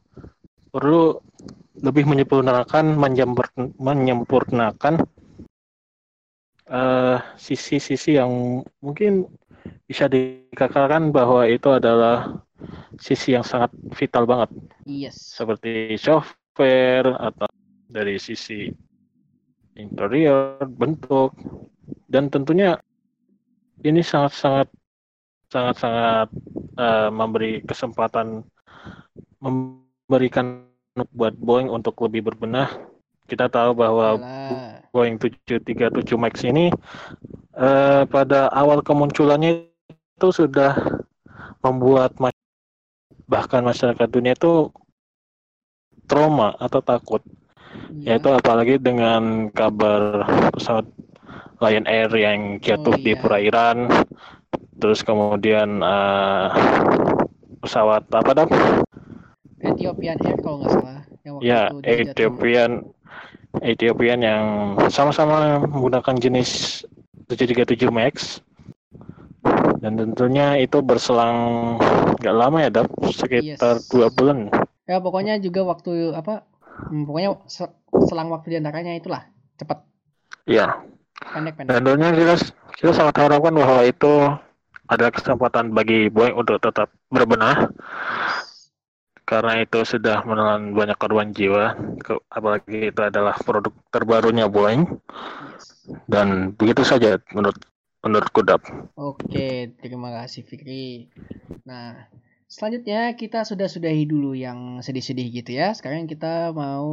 perlu 0.71 1.19
lebih 1.81 2.07
menyempurnakan 2.07 2.95
menyempurnakan 3.79 4.93
uh, 6.71 7.17
sisi-sisi 7.35 8.15
yang 8.19 8.63
mungkin 8.79 9.27
bisa 9.85 10.07
dikatakan 10.07 11.11
bahwa 11.11 11.43
itu 11.47 11.67
adalah 11.71 12.39
sisi 12.97 13.33
yang 13.35 13.45
sangat 13.45 13.71
vital 13.95 14.25
banget. 14.27 14.49
Yes. 14.85 15.17
Seperti 15.37 15.95
software 15.97 17.15
atau 17.17 17.49
dari 17.91 18.15
sisi 18.17 18.71
interior, 19.75 20.63
bentuk, 20.67 21.35
dan 22.11 22.27
tentunya 22.27 22.79
ini 23.81 24.03
sangat-sangat 24.03 24.69
sangat-sangat 25.51 26.29
uh, 26.79 27.09
memberi 27.11 27.59
kesempatan 27.67 28.47
memberikan 29.43 30.63
buat 31.11 31.35
Boeing 31.35 31.67
untuk 31.67 31.99
lebih 32.03 32.31
berbenah. 32.31 32.71
Kita 33.27 33.47
tahu 33.47 33.75
bahwa 33.75 34.19
Alah. 34.19 34.83
Boeing 34.91 35.15
737 35.19 36.03
Max 36.19 36.43
ini 36.43 36.67
uh, 37.55 38.03
pada 38.07 38.51
awal 38.51 38.83
kemunculannya 38.83 39.71
itu 39.87 40.29
sudah 40.29 40.75
membuat 41.63 42.15
bahkan 43.31 43.63
masyarakat 43.63 44.07
dunia 44.11 44.35
itu 44.35 44.67
trauma 46.11 46.51
atau 46.59 46.83
takut. 46.83 47.23
Ya. 48.03 48.19
Yaitu 48.19 48.27
apalagi 48.35 48.75
dengan 48.75 49.47
kabar 49.55 50.27
pesawat 50.51 50.83
Lion 51.63 51.87
Air 51.87 52.11
yang 52.19 52.59
jatuh 52.59 52.91
oh, 52.91 52.99
iya. 52.99 53.05
di 53.07 53.13
perairan, 53.15 53.87
terus 54.83 54.99
kemudian 55.07 55.79
uh, 55.79 56.51
pesawat 57.63 58.03
apa 58.11 58.31
dong? 58.35 58.51
Ethiopian 59.63 60.19
Air 60.27 60.35
kalau 60.43 60.59
nggak 60.59 60.71
salah. 60.75 61.01
Yang 61.23 61.33
waktu 61.39 61.47
ya, 61.47 61.61
Ethiopian 61.87 62.71
Ethiopian 63.61 64.19
yang 64.19 64.43
sama-sama 64.91 65.63
menggunakan 65.63 66.15
jenis 66.19 66.83
737 67.31 67.87
Max 67.87 68.43
dan 69.81 69.97
tentunya 69.97 70.61
itu 70.61 70.77
berselang 70.85 71.75
nggak 72.21 72.35
lama 72.37 72.57
ya 72.61 72.69
dap? 72.69 72.87
Sekitar 73.09 73.81
yes. 73.81 73.89
dua 73.89 74.13
bulan. 74.13 74.53
Ya 74.85 75.01
pokoknya 75.01 75.41
juga 75.41 75.65
waktu 75.65 76.13
apa 76.13 76.45
hmm, 76.93 77.09
pokoknya 77.09 77.41
selang 78.05 78.29
waktu 78.29 78.53
di 78.53 78.57
antaranya 78.61 78.93
itulah 78.93 79.25
cepat. 79.57 79.81
Iya. 80.45 80.85
Pendek-pendek 81.17 81.69
dan 81.73 81.81
tentunya 81.81 82.09
kita 82.13 82.35
kita 82.77 82.91
sangat 82.93 83.15
harapkan 83.17 83.57
bahwa 83.57 83.81
itu 83.81 84.13
ada 84.85 85.07
kesempatan 85.09 85.73
bagi 85.73 86.13
Boeing 86.13 86.37
untuk 86.37 86.61
tetap 86.61 86.93
berbenah. 87.09 87.73
Karena 89.25 89.63
itu 89.63 89.79
sudah 89.87 90.27
menelan 90.27 90.75
banyak 90.75 90.97
korban 90.99 91.31
jiwa. 91.31 91.73
Apalagi 92.29 92.91
itu 92.91 93.01
adalah 93.01 93.33
produk 93.41 93.71
terbarunya 93.89 94.45
Boeing 94.45 94.85
dan 96.05 96.53
begitu 96.53 96.83
saja 96.83 97.17
menurut 97.31 97.57
menurut 98.01 98.29
Kudap. 98.33 98.61
Oke, 98.97 99.77
terima 99.77 100.09
kasih 100.09 100.41
Fikri. 100.41 101.13
Nah, 101.65 102.09
selanjutnya 102.49 103.13
kita 103.13 103.45
sudah 103.45 103.69
sudahi 103.69 104.09
dulu 104.09 104.33
yang 104.33 104.81
sedih-sedih 104.81 105.27
gitu 105.41 105.53
ya. 105.53 105.73
Sekarang 105.77 106.09
kita 106.09 106.49
mau 106.51 106.89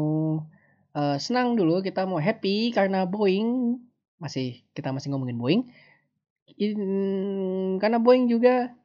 uh, 0.93 1.17
senang 1.17 1.57
dulu, 1.57 1.81
kita 1.81 2.05
mau 2.05 2.21
happy 2.21 2.77
karena 2.77 3.09
Boeing 3.09 3.81
masih 4.21 4.61
kita 4.77 4.93
masih 4.93 5.09
ngomongin 5.13 5.41
Boeing. 5.41 5.63
In, 6.61 6.81
karena 7.81 7.97
Boeing 8.01 8.29
juga 8.29 8.77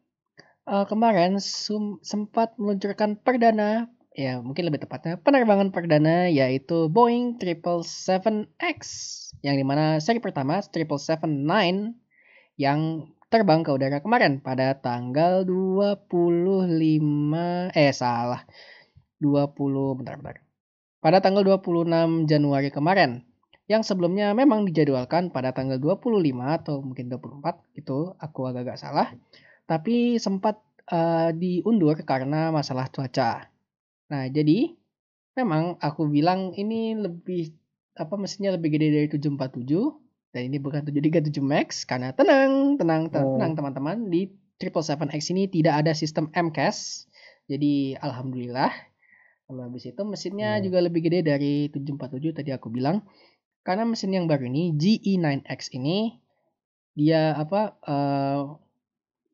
uh, 0.67 0.87
kemarin 0.87 1.43
sum, 1.43 1.99
sempat 2.03 2.55
meluncurkan 2.55 3.19
perdana 3.19 3.91
ya 4.13 4.37
mungkin 4.45 4.69
lebih 4.69 4.85
tepatnya 4.85 5.17
penerbangan 5.17 5.73
perdana 5.73 6.29
yaitu 6.29 6.85
Boeing 6.85 7.41
777X 7.41 8.79
yang 9.41 9.57
di 9.57 9.65
mana 9.65 9.97
seri 9.97 10.21
pertama 10.21 10.61
777-9 10.61 12.02
yang 12.59 13.09
terbang 13.33 13.65
ke 13.65 13.73
udara 13.73 13.97
kemarin 13.97 14.37
pada 14.37 14.77
tanggal 14.77 15.41
25 15.41 17.73
eh 17.73 17.93
salah. 17.93 18.45
20 19.23 19.97
bentar 19.97 20.19
bentar. 20.19 20.35
Pada 20.99 21.17
tanggal 21.23 21.43
26 21.43 22.27
Januari 22.27 22.69
kemarin 22.69 23.23
yang 23.71 23.81
sebelumnya 23.81 24.35
memang 24.35 24.67
dijadwalkan 24.67 25.31
pada 25.31 25.55
tanggal 25.55 25.79
25 25.79 26.59
atau 26.59 26.83
mungkin 26.83 27.07
24 27.07 27.79
itu 27.79 28.11
aku 28.19 28.39
agak-agak 28.51 28.75
salah 28.75 29.07
tapi 29.63 30.19
sempat 30.19 30.59
uh, 30.91 31.31
diundur 31.31 31.95
karena 32.03 32.51
masalah 32.51 32.91
cuaca. 32.91 33.47
Nah 34.11 34.27
jadi 34.27 34.75
memang 35.39 35.79
aku 35.79 36.11
bilang 36.11 36.51
ini 36.59 36.99
lebih 36.99 37.55
apa 37.95 38.19
mesinnya 38.19 38.59
lebih 38.59 38.75
gede 38.75 38.87
dari 38.91 39.07
747 39.07 40.02
dan 40.33 40.49
ini 40.49 40.57
bukan 40.57 40.81
737 40.81 41.29
Max 41.45 41.85
karena 41.85 42.09
tenang, 42.17 42.81
tenang, 42.81 43.05
oh. 43.13 43.37
tenang 43.37 43.53
teman-teman 43.53 44.09
di 44.09 44.33
777X 44.57 45.29
ini 45.37 45.45
tidak 45.45 45.85
ada 45.85 45.93
sistem 45.93 46.33
MCAS. 46.33 47.05
Jadi 47.45 47.93
alhamdulillah. 48.01 48.73
Lalu 49.53 49.61
habis 49.69 49.85
itu 49.85 50.01
mesinnya 50.01 50.57
hmm. 50.57 50.61
juga 50.65 50.79
lebih 50.81 51.05
gede 51.05 51.21
dari 51.21 51.69
747 51.69 52.41
tadi 52.41 52.49
aku 52.49 52.73
bilang. 52.73 53.05
Karena 53.61 53.85
mesin 53.85 54.11
yang 54.11 54.25
baru 54.25 54.49
ini 54.49 54.73
GE9X 54.73 55.71
ini 55.77 56.17
dia 56.97 57.37
apa 57.37 57.77
uh, 57.85 58.57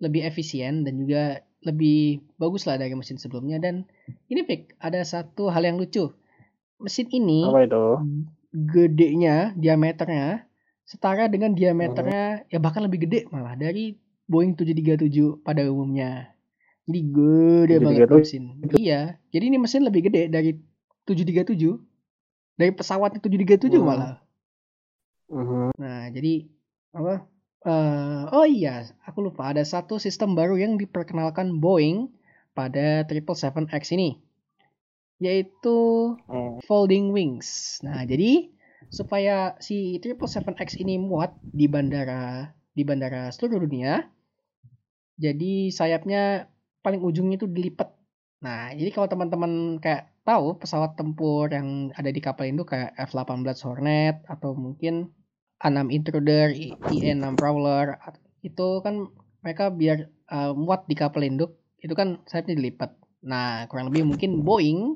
lebih 0.03 0.27
efisien 0.27 0.83
dan 0.83 0.99
juga 0.99 1.41
lebih 1.63 2.23
bagus 2.39 2.67
lah 2.67 2.79
dari 2.79 2.95
mesin 2.95 3.19
sebelumnya 3.19 3.59
dan 3.59 3.83
ini 4.31 4.47
Pik, 4.47 4.79
ada 4.79 4.99
satu 5.03 5.47
hal 5.51 5.63
yang 5.63 5.79
lucu. 5.79 6.12
Mesin 6.79 7.07
ini 7.12 7.47
apa 7.47 7.67
itu? 7.67 7.85
gedenya, 8.53 9.51
diameternya 9.59 10.48
setara 10.89 11.30
dengan 11.30 11.54
diameternya 11.54 12.49
ya 12.49 12.58
bahkan 12.58 12.82
lebih 12.82 13.06
gede 13.06 13.30
malah 13.30 13.54
dari 13.54 13.93
Boeing 14.25 14.58
737 14.58 15.45
pada 15.45 15.65
umumnya. 15.69 16.34
Jadi 16.89 16.99
gede 17.13 17.75
banget 17.82 18.10
mesin. 18.10 18.43
Iya, 18.73 19.21
jadi 19.30 19.43
ini 19.45 19.58
mesin 19.62 19.86
lebih 19.86 20.10
gede 20.10 20.34
dari 20.34 20.58
737 21.06 21.78
dari 22.58 22.71
pesawat 22.73 23.21
737 23.21 23.69
hmm. 23.69 23.86
malah. 23.86 24.21
Uh-huh. 25.30 25.69
Nah, 25.78 26.10
jadi 26.10 26.49
apa? 26.93 27.25
Uh, 27.60 28.23
oh 28.34 28.47
iya, 28.49 28.89
aku 29.06 29.30
lupa 29.30 29.54
ada 29.54 29.62
satu 29.62 30.02
sistem 30.02 30.34
baru 30.34 30.58
yang 30.58 30.82
diperkenalkan 30.82 31.62
Boeing 31.62 32.10
pada 32.58 33.06
777X 33.06 33.93
ini, 33.93 34.17
yaitu 35.21 35.78
hmm. 36.25 36.65
folding 36.65 37.13
wings. 37.13 37.78
Nah, 37.86 38.06
jadi 38.10 38.49
supaya 38.87 39.59
si 39.59 39.99
777X 39.99 40.79
ini 40.79 40.95
muat 40.95 41.35
di 41.43 41.67
bandara 41.67 42.55
di 42.71 42.87
bandara 42.87 43.27
seluruh 43.35 43.67
dunia. 43.67 44.07
Jadi 45.19 45.67
sayapnya 45.67 46.47
paling 46.79 47.03
ujungnya 47.03 47.35
itu 47.35 47.51
dilipat. 47.51 47.91
Nah, 48.39 48.71
jadi 48.71 48.95
kalau 48.95 49.11
teman-teman 49.11 49.83
kayak 49.83 50.15
tahu 50.23 50.55
pesawat 50.55 50.95
tempur 50.95 51.51
yang 51.51 51.91
ada 51.91 52.07
di 52.07 52.23
kapal 52.23 52.47
induk 52.47 52.71
kayak 52.71 52.95
F-18 52.95 53.59
Hornet 53.67 54.23
atau 54.31 54.55
mungkin 54.55 55.11
A6 55.59 55.91
Intruder, 55.91 56.55
IE-6 56.55 57.35
Prowler 57.35 57.99
itu 58.39 58.79
kan 58.79 59.11
mereka 59.43 59.67
biar 59.75 60.07
uh, 60.31 60.55
muat 60.55 60.87
di 60.87 60.95
kapal 60.95 61.27
induk 61.27 61.59
itu 61.83 61.91
kan 61.91 62.23
sayapnya 62.31 62.55
dilipat. 62.55 62.95
Nah, 63.27 63.67
kurang 63.67 63.91
lebih 63.91 64.07
mungkin 64.07 64.47
Boeing 64.47 64.95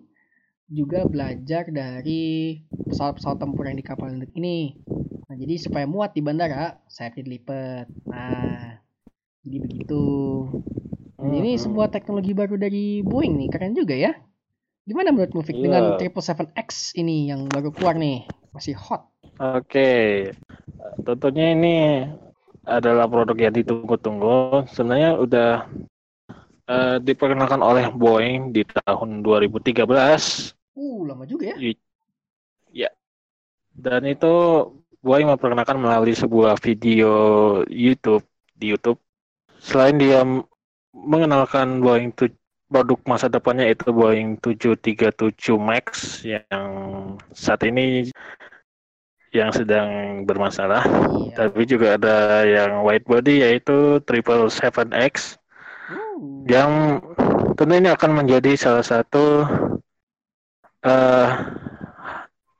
juga 0.73 1.05
belajar 1.05 1.69
dari 1.69 2.57
pesawat-pesawat 2.89 3.37
tempur 3.37 3.69
yang 3.69 3.77
di 3.77 3.85
kapal 3.85 4.09
induk 4.09 4.33
ini. 4.33 4.73
Nah, 5.29 5.37
jadi 5.37 5.55
supaya 5.61 5.85
muat 5.85 6.17
di 6.17 6.21
bandara, 6.25 6.81
sayapnya 6.89 7.23
dilipat. 7.29 7.85
Nah, 8.09 8.81
jadi 9.45 9.57
begitu. 9.61 10.03
Nah, 11.21 11.29
ini 11.29 11.55
hmm. 11.55 11.63
sebuah 11.69 11.93
teknologi 11.93 12.33
baru 12.33 12.57
dari 12.57 13.05
Boeing 13.05 13.37
nih, 13.37 13.49
keren 13.53 13.77
juga 13.77 13.93
ya. 13.93 14.17
Gimana 14.83 15.15
menurut 15.15 15.31
Mufik 15.31 15.55
yeah. 15.55 15.63
dengan 15.63 15.83
777X 15.95 16.99
ini 16.99 17.31
yang 17.31 17.47
baru 17.47 17.71
keluar 17.71 17.95
nih? 17.95 18.27
Masih 18.51 18.75
hot. 18.75 19.07
Oke, 19.39 19.65
okay. 19.65 20.05
tentunya 21.01 21.55
ini 21.55 21.75
adalah 22.67 23.07
produk 23.07 23.33
yang 23.39 23.55
ditunggu-tunggu. 23.55 24.67
Sebenarnya 24.69 25.17
udah 25.17 25.51
uh, 26.67 26.97
diperkenalkan 26.99 27.63
oleh 27.63 27.89
Boeing 27.89 28.51
di 28.51 28.67
tahun 28.67 29.23
2013 29.23 30.62
Uh, 30.73 31.05
lama 31.05 31.23
juga 31.29 31.53
ya? 31.53 31.57
Ya. 32.73 32.89
Dan 33.73 34.05
itu 34.09 34.33
Boy 35.03 35.27
memperkenalkan 35.27 35.77
melalui 35.83 36.15
sebuah 36.15 36.55
video 36.63 37.11
YouTube 37.67 38.23
di 38.55 38.71
YouTube. 38.71 38.97
Selain 39.59 39.99
dia 39.99 40.23
mengenalkan 40.95 41.83
Boeing 41.83 42.15
tu 42.15 42.31
produk 42.71 42.97
masa 43.03 43.27
depannya 43.27 43.67
itu 43.67 43.91
Boeing 43.91 44.39
737 44.39 45.59
Max 45.59 46.21
yang 46.23 46.71
saat 47.35 47.67
ini 47.67 48.07
yang 49.33 49.49
sedang 49.51 50.23
bermasalah. 50.23 50.85
Iya. 50.85 51.33
Tapi 51.35 51.61
juga 51.67 51.99
ada 51.99 52.45
yang 52.47 52.85
white 52.85 53.03
body 53.03 53.43
yaitu 53.43 53.99
777X 54.05 55.35
uh. 55.91 56.17
yang 56.47 57.01
tentu 57.57 57.73
ini 57.75 57.89
akan 57.91 58.23
menjadi 58.23 58.55
salah 58.55 58.85
satu 58.85 59.43
uh, 60.83 61.27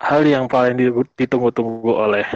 hal 0.04 0.22
yang 0.28 0.52
paling 0.52 0.76
ditunggu-tunggu 1.16 1.92
oleh 1.92 2.28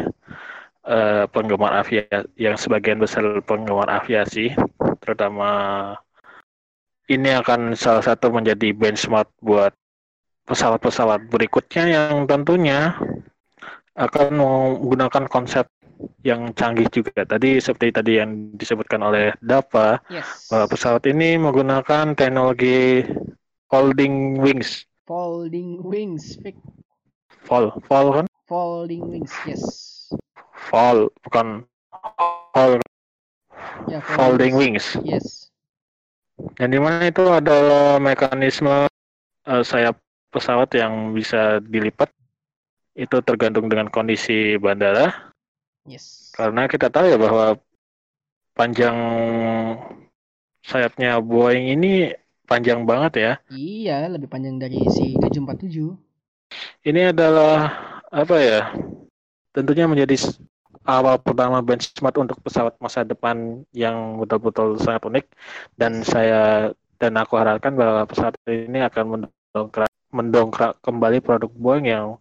uh, 0.88 1.28
penggemar 1.32 1.84
aviasi 1.84 2.28
yang 2.39 2.56
sebagian 2.56 3.00
besar 3.02 3.23
penggemar 3.43 3.91
aviasi 3.91 4.56
terutama 5.04 5.50
ini 7.08 7.32
akan 7.36 7.76
salah 7.76 8.04
satu 8.04 8.32
menjadi 8.32 8.76
benchmark 8.76 9.32
buat 9.39 9.71
pesawat-pesawat 10.47 11.28
berikutnya 11.28 11.84
yang 11.91 12.23
tentunya 12.28 12.95
akan 13.95 14.28
menggunakan 14.38 15.26
konsep 15.28 15.67
yang 16.21 16.54
canggih 16.54 16.88
juga. 16.93 17.26
Tadi 17.26 17.58
seperti 17.58 17.89
tadi 17.89 18.21
yang 18.21 18.54
disebutkan 18.54 19.02
oleh 19.02 19.34
Dapa, 19.41 19.97
Yes. 20.12 20.47
bahwa 20.52 20.69
pesawat 20.69 21.04
ini 21.10 21.41
menggunakan 21.41 22.13
teknologi 22.13 23.02
folding 23.67 24.38
wings. 24.38 24.86
Folding 25.08 25.80
wings, 25.88 26.36
Vic. 26.43 26.60
Fall, 27.48 27.72
fall 27.88 28.12
kan? 28.12 28.26
Folding 28.43 29.08
wings, 29.08 29.32
yes. 29.48 29.63
Fall, 30.52 31.08
bukan 31.24 31.63
fall, 32.52 32.84
Ya, 33.88 34.04
folding 34.04 34.60
wings. 34.60 35.00
Yes. 35.08 35.48
Yang 36.60 36.70
di 36.76 36.80
mana 36.84 37.08
itu 37.08 37.24
adalah 37.24 38.04
mekanisme 38.04 38.91
eh, 39.48 39.63
sayap 39.63 39.96
pesawat 40.28 40.76
yang 40.76 41.15
bisa 41.15 41.63
dilipat. 41.63 42.12
Itu 42.98 43.24
tergantung 43.24 43.72
dengan 43.72 43.88
kondisi 43.88 44.60
bandara. 44.60 45.32
Yes. 45.88 46.36
Karena 46.36 46.67
kita 46.67 46.91
tahu 46.91 47.08
ya 47.08 47.15
bahwa 47.15 47.56
panjang 48.58 48.98
sayapnya 50.67 51.24
Boeing 51.24 51.80
ini 51.80 52.12
panjang 52.48 52.88
banget 52.88 53.14
ya. 53.20 53.32
Iya, 53.52 54.08
lebih 54.08 54.32
panjang 54.32 54.58
dari 54.58 54.80
si 54.90 55.20
747. 55.20 55.94
Ini 56.88 57.12
adalah 57.12 57.76
apa 58.08 58.36
ya? 58.40 58.72
Tentunya 59.52 59.86
menjadi 59.86 60.16
awal 60.88 61.20
pertama 61.20 61.60
benchmark 61.60 62.16
untuk 62.16 62.40
pesawat 62.40 62.80
masa 62.80 63.04
depan 63.04 63.68
yang 63.76 64.16
betul-betul 64.24 64.80
sangat 64.80 65.04
unik 65.04 65.26
dan 65.76 66.02
saya 66.08 66.72
dan 66.98 67.14
aku 67.20 67.36
harapkan 67.36 67.76
bahwa 67.76 68.08
pesawat 68.08 68.40
ini 68.48 68.80
akan 68.88 69.06
mendongkrak 69.28 69.92
mendongkrak 70.16 70.74
kembali 70.80 71.20
produk 71.20 71.52
Boeing 71.52 71.92
yang 71.92 72.16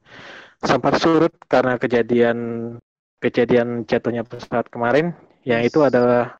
sempat 0.66 0.98
surut 0.98 1.30
karena 1.46 1.78
kejadian 1.78 2.38
kejadian 3.22 3.86
jatuhnya 3.86 4.26
pesawat 4.26 4.66
kemarin 4.66 5.14
yang 5.46 5.62
itu 5.62 5.86
adalah 5.86 6.34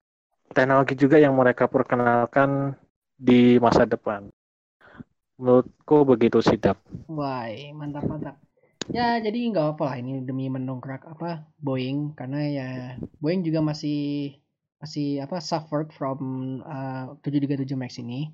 teknologi 0.51 0.99
juga 0.99 1.23
yang 1.23 1.33
mereka 1.39 1.71
perkenalkan 1.71 2.75
di 3.17 3.57
masa 3.59 3.85
depan. 3.89 4.29
Menurutku 5.37 6.05
begitu 6.09 6.39
sih, 6.41 6.57
Dap. 6.57 6.81
Wah, 7.09 7.49
mantap 7.77 8.05
mantap. 8.09 8.37
Ya, 8.87 9.19
jadi 9.19 9.51
nggak 9.51 9.67
apa 9.77 9.83
lah 9.83 9.97
ini 9.99 10.23
demi 10.23 10.47
mendongkrak 10.47 11.03
apa 11.11 11.43
Boeing 11.59 12.15
karena 12.15 12.39
ya 12.47 12.69
Boeing 13.19 13.43
juga 13.43 13.59
masih 13.59 13.99
masih 14.79 15.19
apa 15.25 15.43
suffered 15.43 15.91
from 15.91 16.19
uh, 16.63 17.19
737 17.27 17.75
Max 17.75 17.99
ini. 17.99 18.31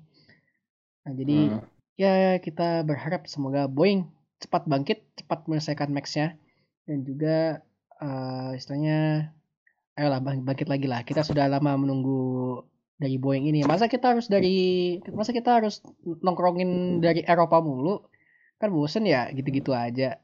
Nah, 1.03 1.13
jadi 1.17 1.37
Hmm. 1.51 1.63
ya 1.97 2.37
kita 2.39 2.85
berharap 2.85 3.25
semoga 3.25 3.65
Boeing 3.65 4.07
cepat 4.39 4.63
bangkit, 4.69 4.99
cepat 5.19 5.47
menyelesaikan 5.49 5.89
Max-nya 5.89 6.35
dan 6.85 6.97
juga 7.07 7.63
uh, 7.99 8.51
istilahnya 8.53 9.31
ayolah 9.97 10.19
bang- 10.21 10.45
bangkit 10.45 10.67
lagi 10.69 10.85
lah. 10.85 11.01
Kita 11.07 11.21
sudah 11.25 11.45
lama 11.49 11.73
menunggu 11.79 12.21
dari 13.03 13.19
Boeing 13.19 13.51
ini. 13.51 13.67
Masa 13.67 13.91
kita 13.91 14.15
harus 14.15 14.31
dari 14.31 14.95
masa 15.11 15.35
kita 15.35 15.59
harus 15.59 15.83
nongkrongin 16.23 17.03
dari 17.03 17.19
Eropa 17.27 17.59
mulu? 17.59 18.07
Kan 18.63 18.71
bosen 18.71 19.03
ya 19.03 19.27
gitu-gitu 19.35 19.75
aja. 19.75 20.23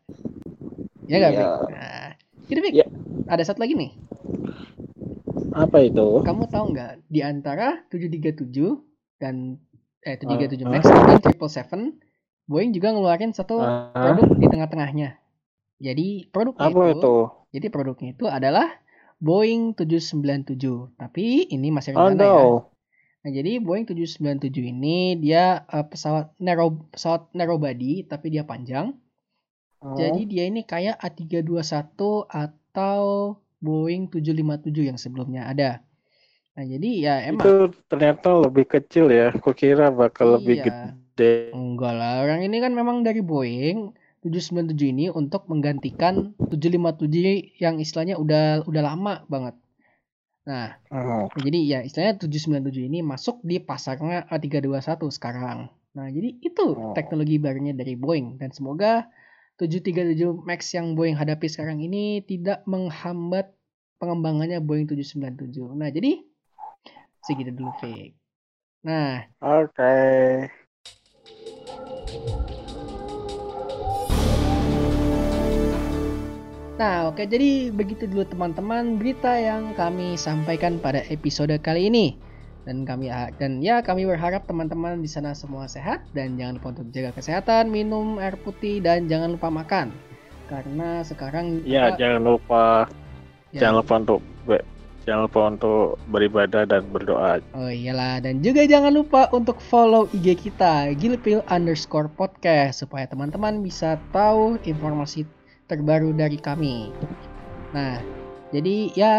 Ya 1.10 1.16
nggak, 1.20 1.32
Iya. 1.36 1.46
Nah, 1.68 2.10
gitu, 2.48 2.60
Vic. 2.64 2.74
Iya. 2.80 2.86
Ada 3.28 3.52
satu 3.52 3.60
lagi 3.68 3.76
nih. 3.76 3.92
Apa 5.52 5.84
itu? 5.84 6.24
Kamu 6.24 6.48
tahu 6.48 6.66
nggak 6.72 7.10
di 7.12 7.20
antara 7.20 7.84
737 7.92 8.48
dan 9.20 9.60
eh 10.06 10.16
737 10.16 10.64
Ah, 10.64 10.70
Max 10.72 10.84
dan 10.88 11.20
777 11.20 12.00
Boeing 12.50 12.72
juga 12.72 12.96
ngeluarin 12.96 13.36
satu 13.36 13.60
Ah, 13.60 13.92
produk 13.94 14.32
di 14.40 14.48
tengah-tengahnya. 14.48 15.20
Jadi 15.80 16.08
produknya 16.32 16.70
apa 16.72 16.84
itu, 16.92 17.00
itu? 17.00 17.16
jadi 17.56 17.68
produknya 17.72 18.10
itu 18.16 18.26
adalah 18.28 18.68
Boeing 19.28 19.62
797. 19.78 20.76
Tapi 21.02 21.24
ini 21.56 21.68
masih 21.78 21.92
Oh 21.94 22.10
rencana 22.10 22.24
ya. 22.38 22.46
no. 22.50 22.72
Nah, 23.24 23.32
jadi 23.38 23.52
Boeing 23.66 23.86
797 23.90 24.64
ini 24.74 24.98
dia 25.24 25.44
eh, 25.76 25.86
pesawat 25.92 26.26
narrow 26.46 26.70
pesawat 26.94 27.22
narrow 27.38 27.58
body 27.66 27.94
tapi 28.12 28.28
dia 28.34 28.44
panjang. 28.52 28.88
Oh, 29.82 29.90
Jadi 30.00 30.22
dia 30.32 30.44
ini 30.50 30.62
kayak 30.72 30.96
A321 31.06 32.26
atau 32.44 33.04
Boeing 33.66 34.04
757 34.14 34.84
yang 34.90 34.98
sebelumnya 35.04 35.42
ada. 35.52 35.70
Nah, 36.56 36.66
jadi 36.74 36.90
ya 37.06 37.14
emang 37.32 37.50
itu 37.50 37.72
ternyata 37.90 38.30
lebih 38.44 38.66
kecil 38.74 39.06
ya. 39.20 39.28
Kukira 39.44 39.86
bakal 40.02 40.28
lebih 40.40 40.56
Iya. 40.56 40.64
gede. 40.66 41.34
Enggak 41.56 41.94
lah, 42.00 42.12
orang 42.24 42.42
ini 42.48 42.58
kan 42.64 42.74
memang 42.80 42.98
dari 43.08 43.22
Boeing 43.32 43.78
797 44.22 44.76
ini 44.92 45.06
untuk 45.08 45.48
menggantikan 45.48 46.36
757 46.38 47.56
yang 47.60 47.80
istilahnya 47.80 48.20
udah 48.20 48.68
udah 48.68 48.84
lama 48.84 49.24
banget. 49.32 49.56
Nah, 50.50 50.76
Oh, 50.90 51.30
jadi 51.38 51.60
ya 51.62 51.80
istilahnya 51.86 52.20
797 52.20 52.90
ini 52.90 53.00
masuk 53.06 53.40
di 53.46 53.62
pasarnya 53.62 54.26
A321 54.28 55.08
sekarang. 55.14 55.70
Nah, 55.96 56.08
jadi 56.10 56.36
itu 56.42 56.66
Oh. 56.74 56.92
teknologi 56.98 57.38
barunya 57.38 57.72
dari 57.72 57.94
Boeing 57.96 58.42
dan 58.42 58.50
semoga 58.52 59.08
737 59.60 60.42
Max 60.44 60.72
yang 60.74 60.96
Boeing 60.96 61.16
hadapi 61.20 61.48
sekarang 61.52 61.84
ini 61.84 62.24
tidak 62.24 62.64
menghambat 62.66 63.52
pengembangannya 64.00 64.60
Boeing 64.64 64.88
797. 64.88 65.76
Nah, 65.76 65.92
jadi 65.92 66.24
segitu 67.24 67.52
dulu, 67.52 67.72
Fik. 67.84 68.16
Nah, 68.88 69.28
Oke. 69.44 69.96
Nah, 76.80 77.12
oke, 77.12 77.28
jadi 77.28 77.76
begitu 77.76 78.08
dulu 78.08 78.24
teman-teman 78.24 78.96
berita 78.96 79.36
yang 79.36 79.76
kami 79.76 80.16
sampaikan 80.16 80.80
pada 80.80 81.04
episode 81.12 81.52
kali 81.60 81.92
ini. 81.92 82.16
Dan 82.64 82.88
kami 82.88 83.12
dan 83.36 83.60
ya 83.60 83.84
kami 83.84 84.08
berharap 84.08 84.48
teman-teman 84.48 85.04
di 85.04 85.10
sana 85.12 85.36
semua 85.36 85.68
sehat 85.68 86.08
dan 86.16 86.40
jangan 86.40 86.56
lupa 86.56 86.68
untuk 86.80 86.88
jaga 86.96 87.12
kesehatan, 87.20 87.68
minum 87.68 88.16
air 88.16 88.40
putih 88.40 88.80
dan 88.80 89.12
jangan 89.12 89.36
lupa 89.36 89.52
makan. 89.52 89.92
Karena 90.48 91.04
sekarang 91.04 91.68
Ya, 91.68 91.92
apa- 91.92 92.00
jangan 92.00 92.22
lupa 92.24 92.64
ya, 93.52 93.60
jangan 93.60 93.76
lupa 93.84 93.94
untuk 94.00 94.20
jangan 95.04 95.22
lupa 95.26 95.40
untuk 95.50 95.88
beribadah 96.14 96.64
dan 96.64 96.84
berdoa. 96.94 97.44
Oh 97.58 97.68
iyalah 97.68 98.24
dan 98.24 98.40
juga 98.40 98.64
jangan 98.64 98.94
lupa 98.94 99.28
untuk 99.36 99.60
follow 99.60 100.08
IG 100.16 100.48
kita 100.48 100.96
Gilpil 100.96 101.44
underscore 101.52 102.08
podcast 102.08 102.86
supaya 102.86 103.04
teman-teman 103.10 103.66
bisa 103.66 103.98
tahu 104.14 104.62
informasi 104.64 105.26
terbaru 105.70 106.12
dari 106.12 106.36
kami. 106.42 106.90
Nah, 107.72 108.02
jadi 108.50 108.90
ya 108.98 109.14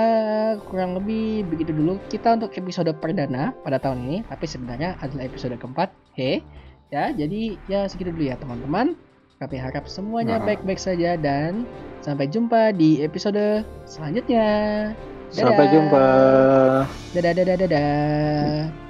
kurang 0.66 0.98
lebih 0.98 1.46
begitu 1.46 1.70
dulu 1.70 2.02
kita 2.10 2.34
untuk 2.34 2.50
episode 2.58 2.90
perdana 2.98 3.54
pada 3.62 3.78
tahun 3.78 4.02
ini, 4.10 4.18
tapi 4.26 4.44
sebenarnya 4.50 4.98
adalah 4.98 5.24
episode 5.30 5.54
keempat. 5.54 5.94
He, 6.18 6.42
ya 6.90 7.14
jadi 7.14 7.54
ya 7.70 7.86
segitu 7.86 8.10
dulu 8.10 8.26
ya 8.26 8.34
teman-teman. 8.36 8.98
Kami 9.40 9.56
harap 9.56 9.88
semuanya 9.88 10.36
Nah. 10.36 10.44
baik-baik 10.44 10.76
saja 10.76 11.16
dan 11.16 11.64
sampai 12.04 12.28
jumpa 12.28 12.76
di 12.76 13.00
episode 13.00 13.64
selanjutnya. 13.88 14.44
Sampai 15.32 15.64
Dadah. 15.64 15.72
jumpa. 15.72 16.06
Dadah 17.16 17.32
dadah 17.38 17.56
dadah. 17.64 18.89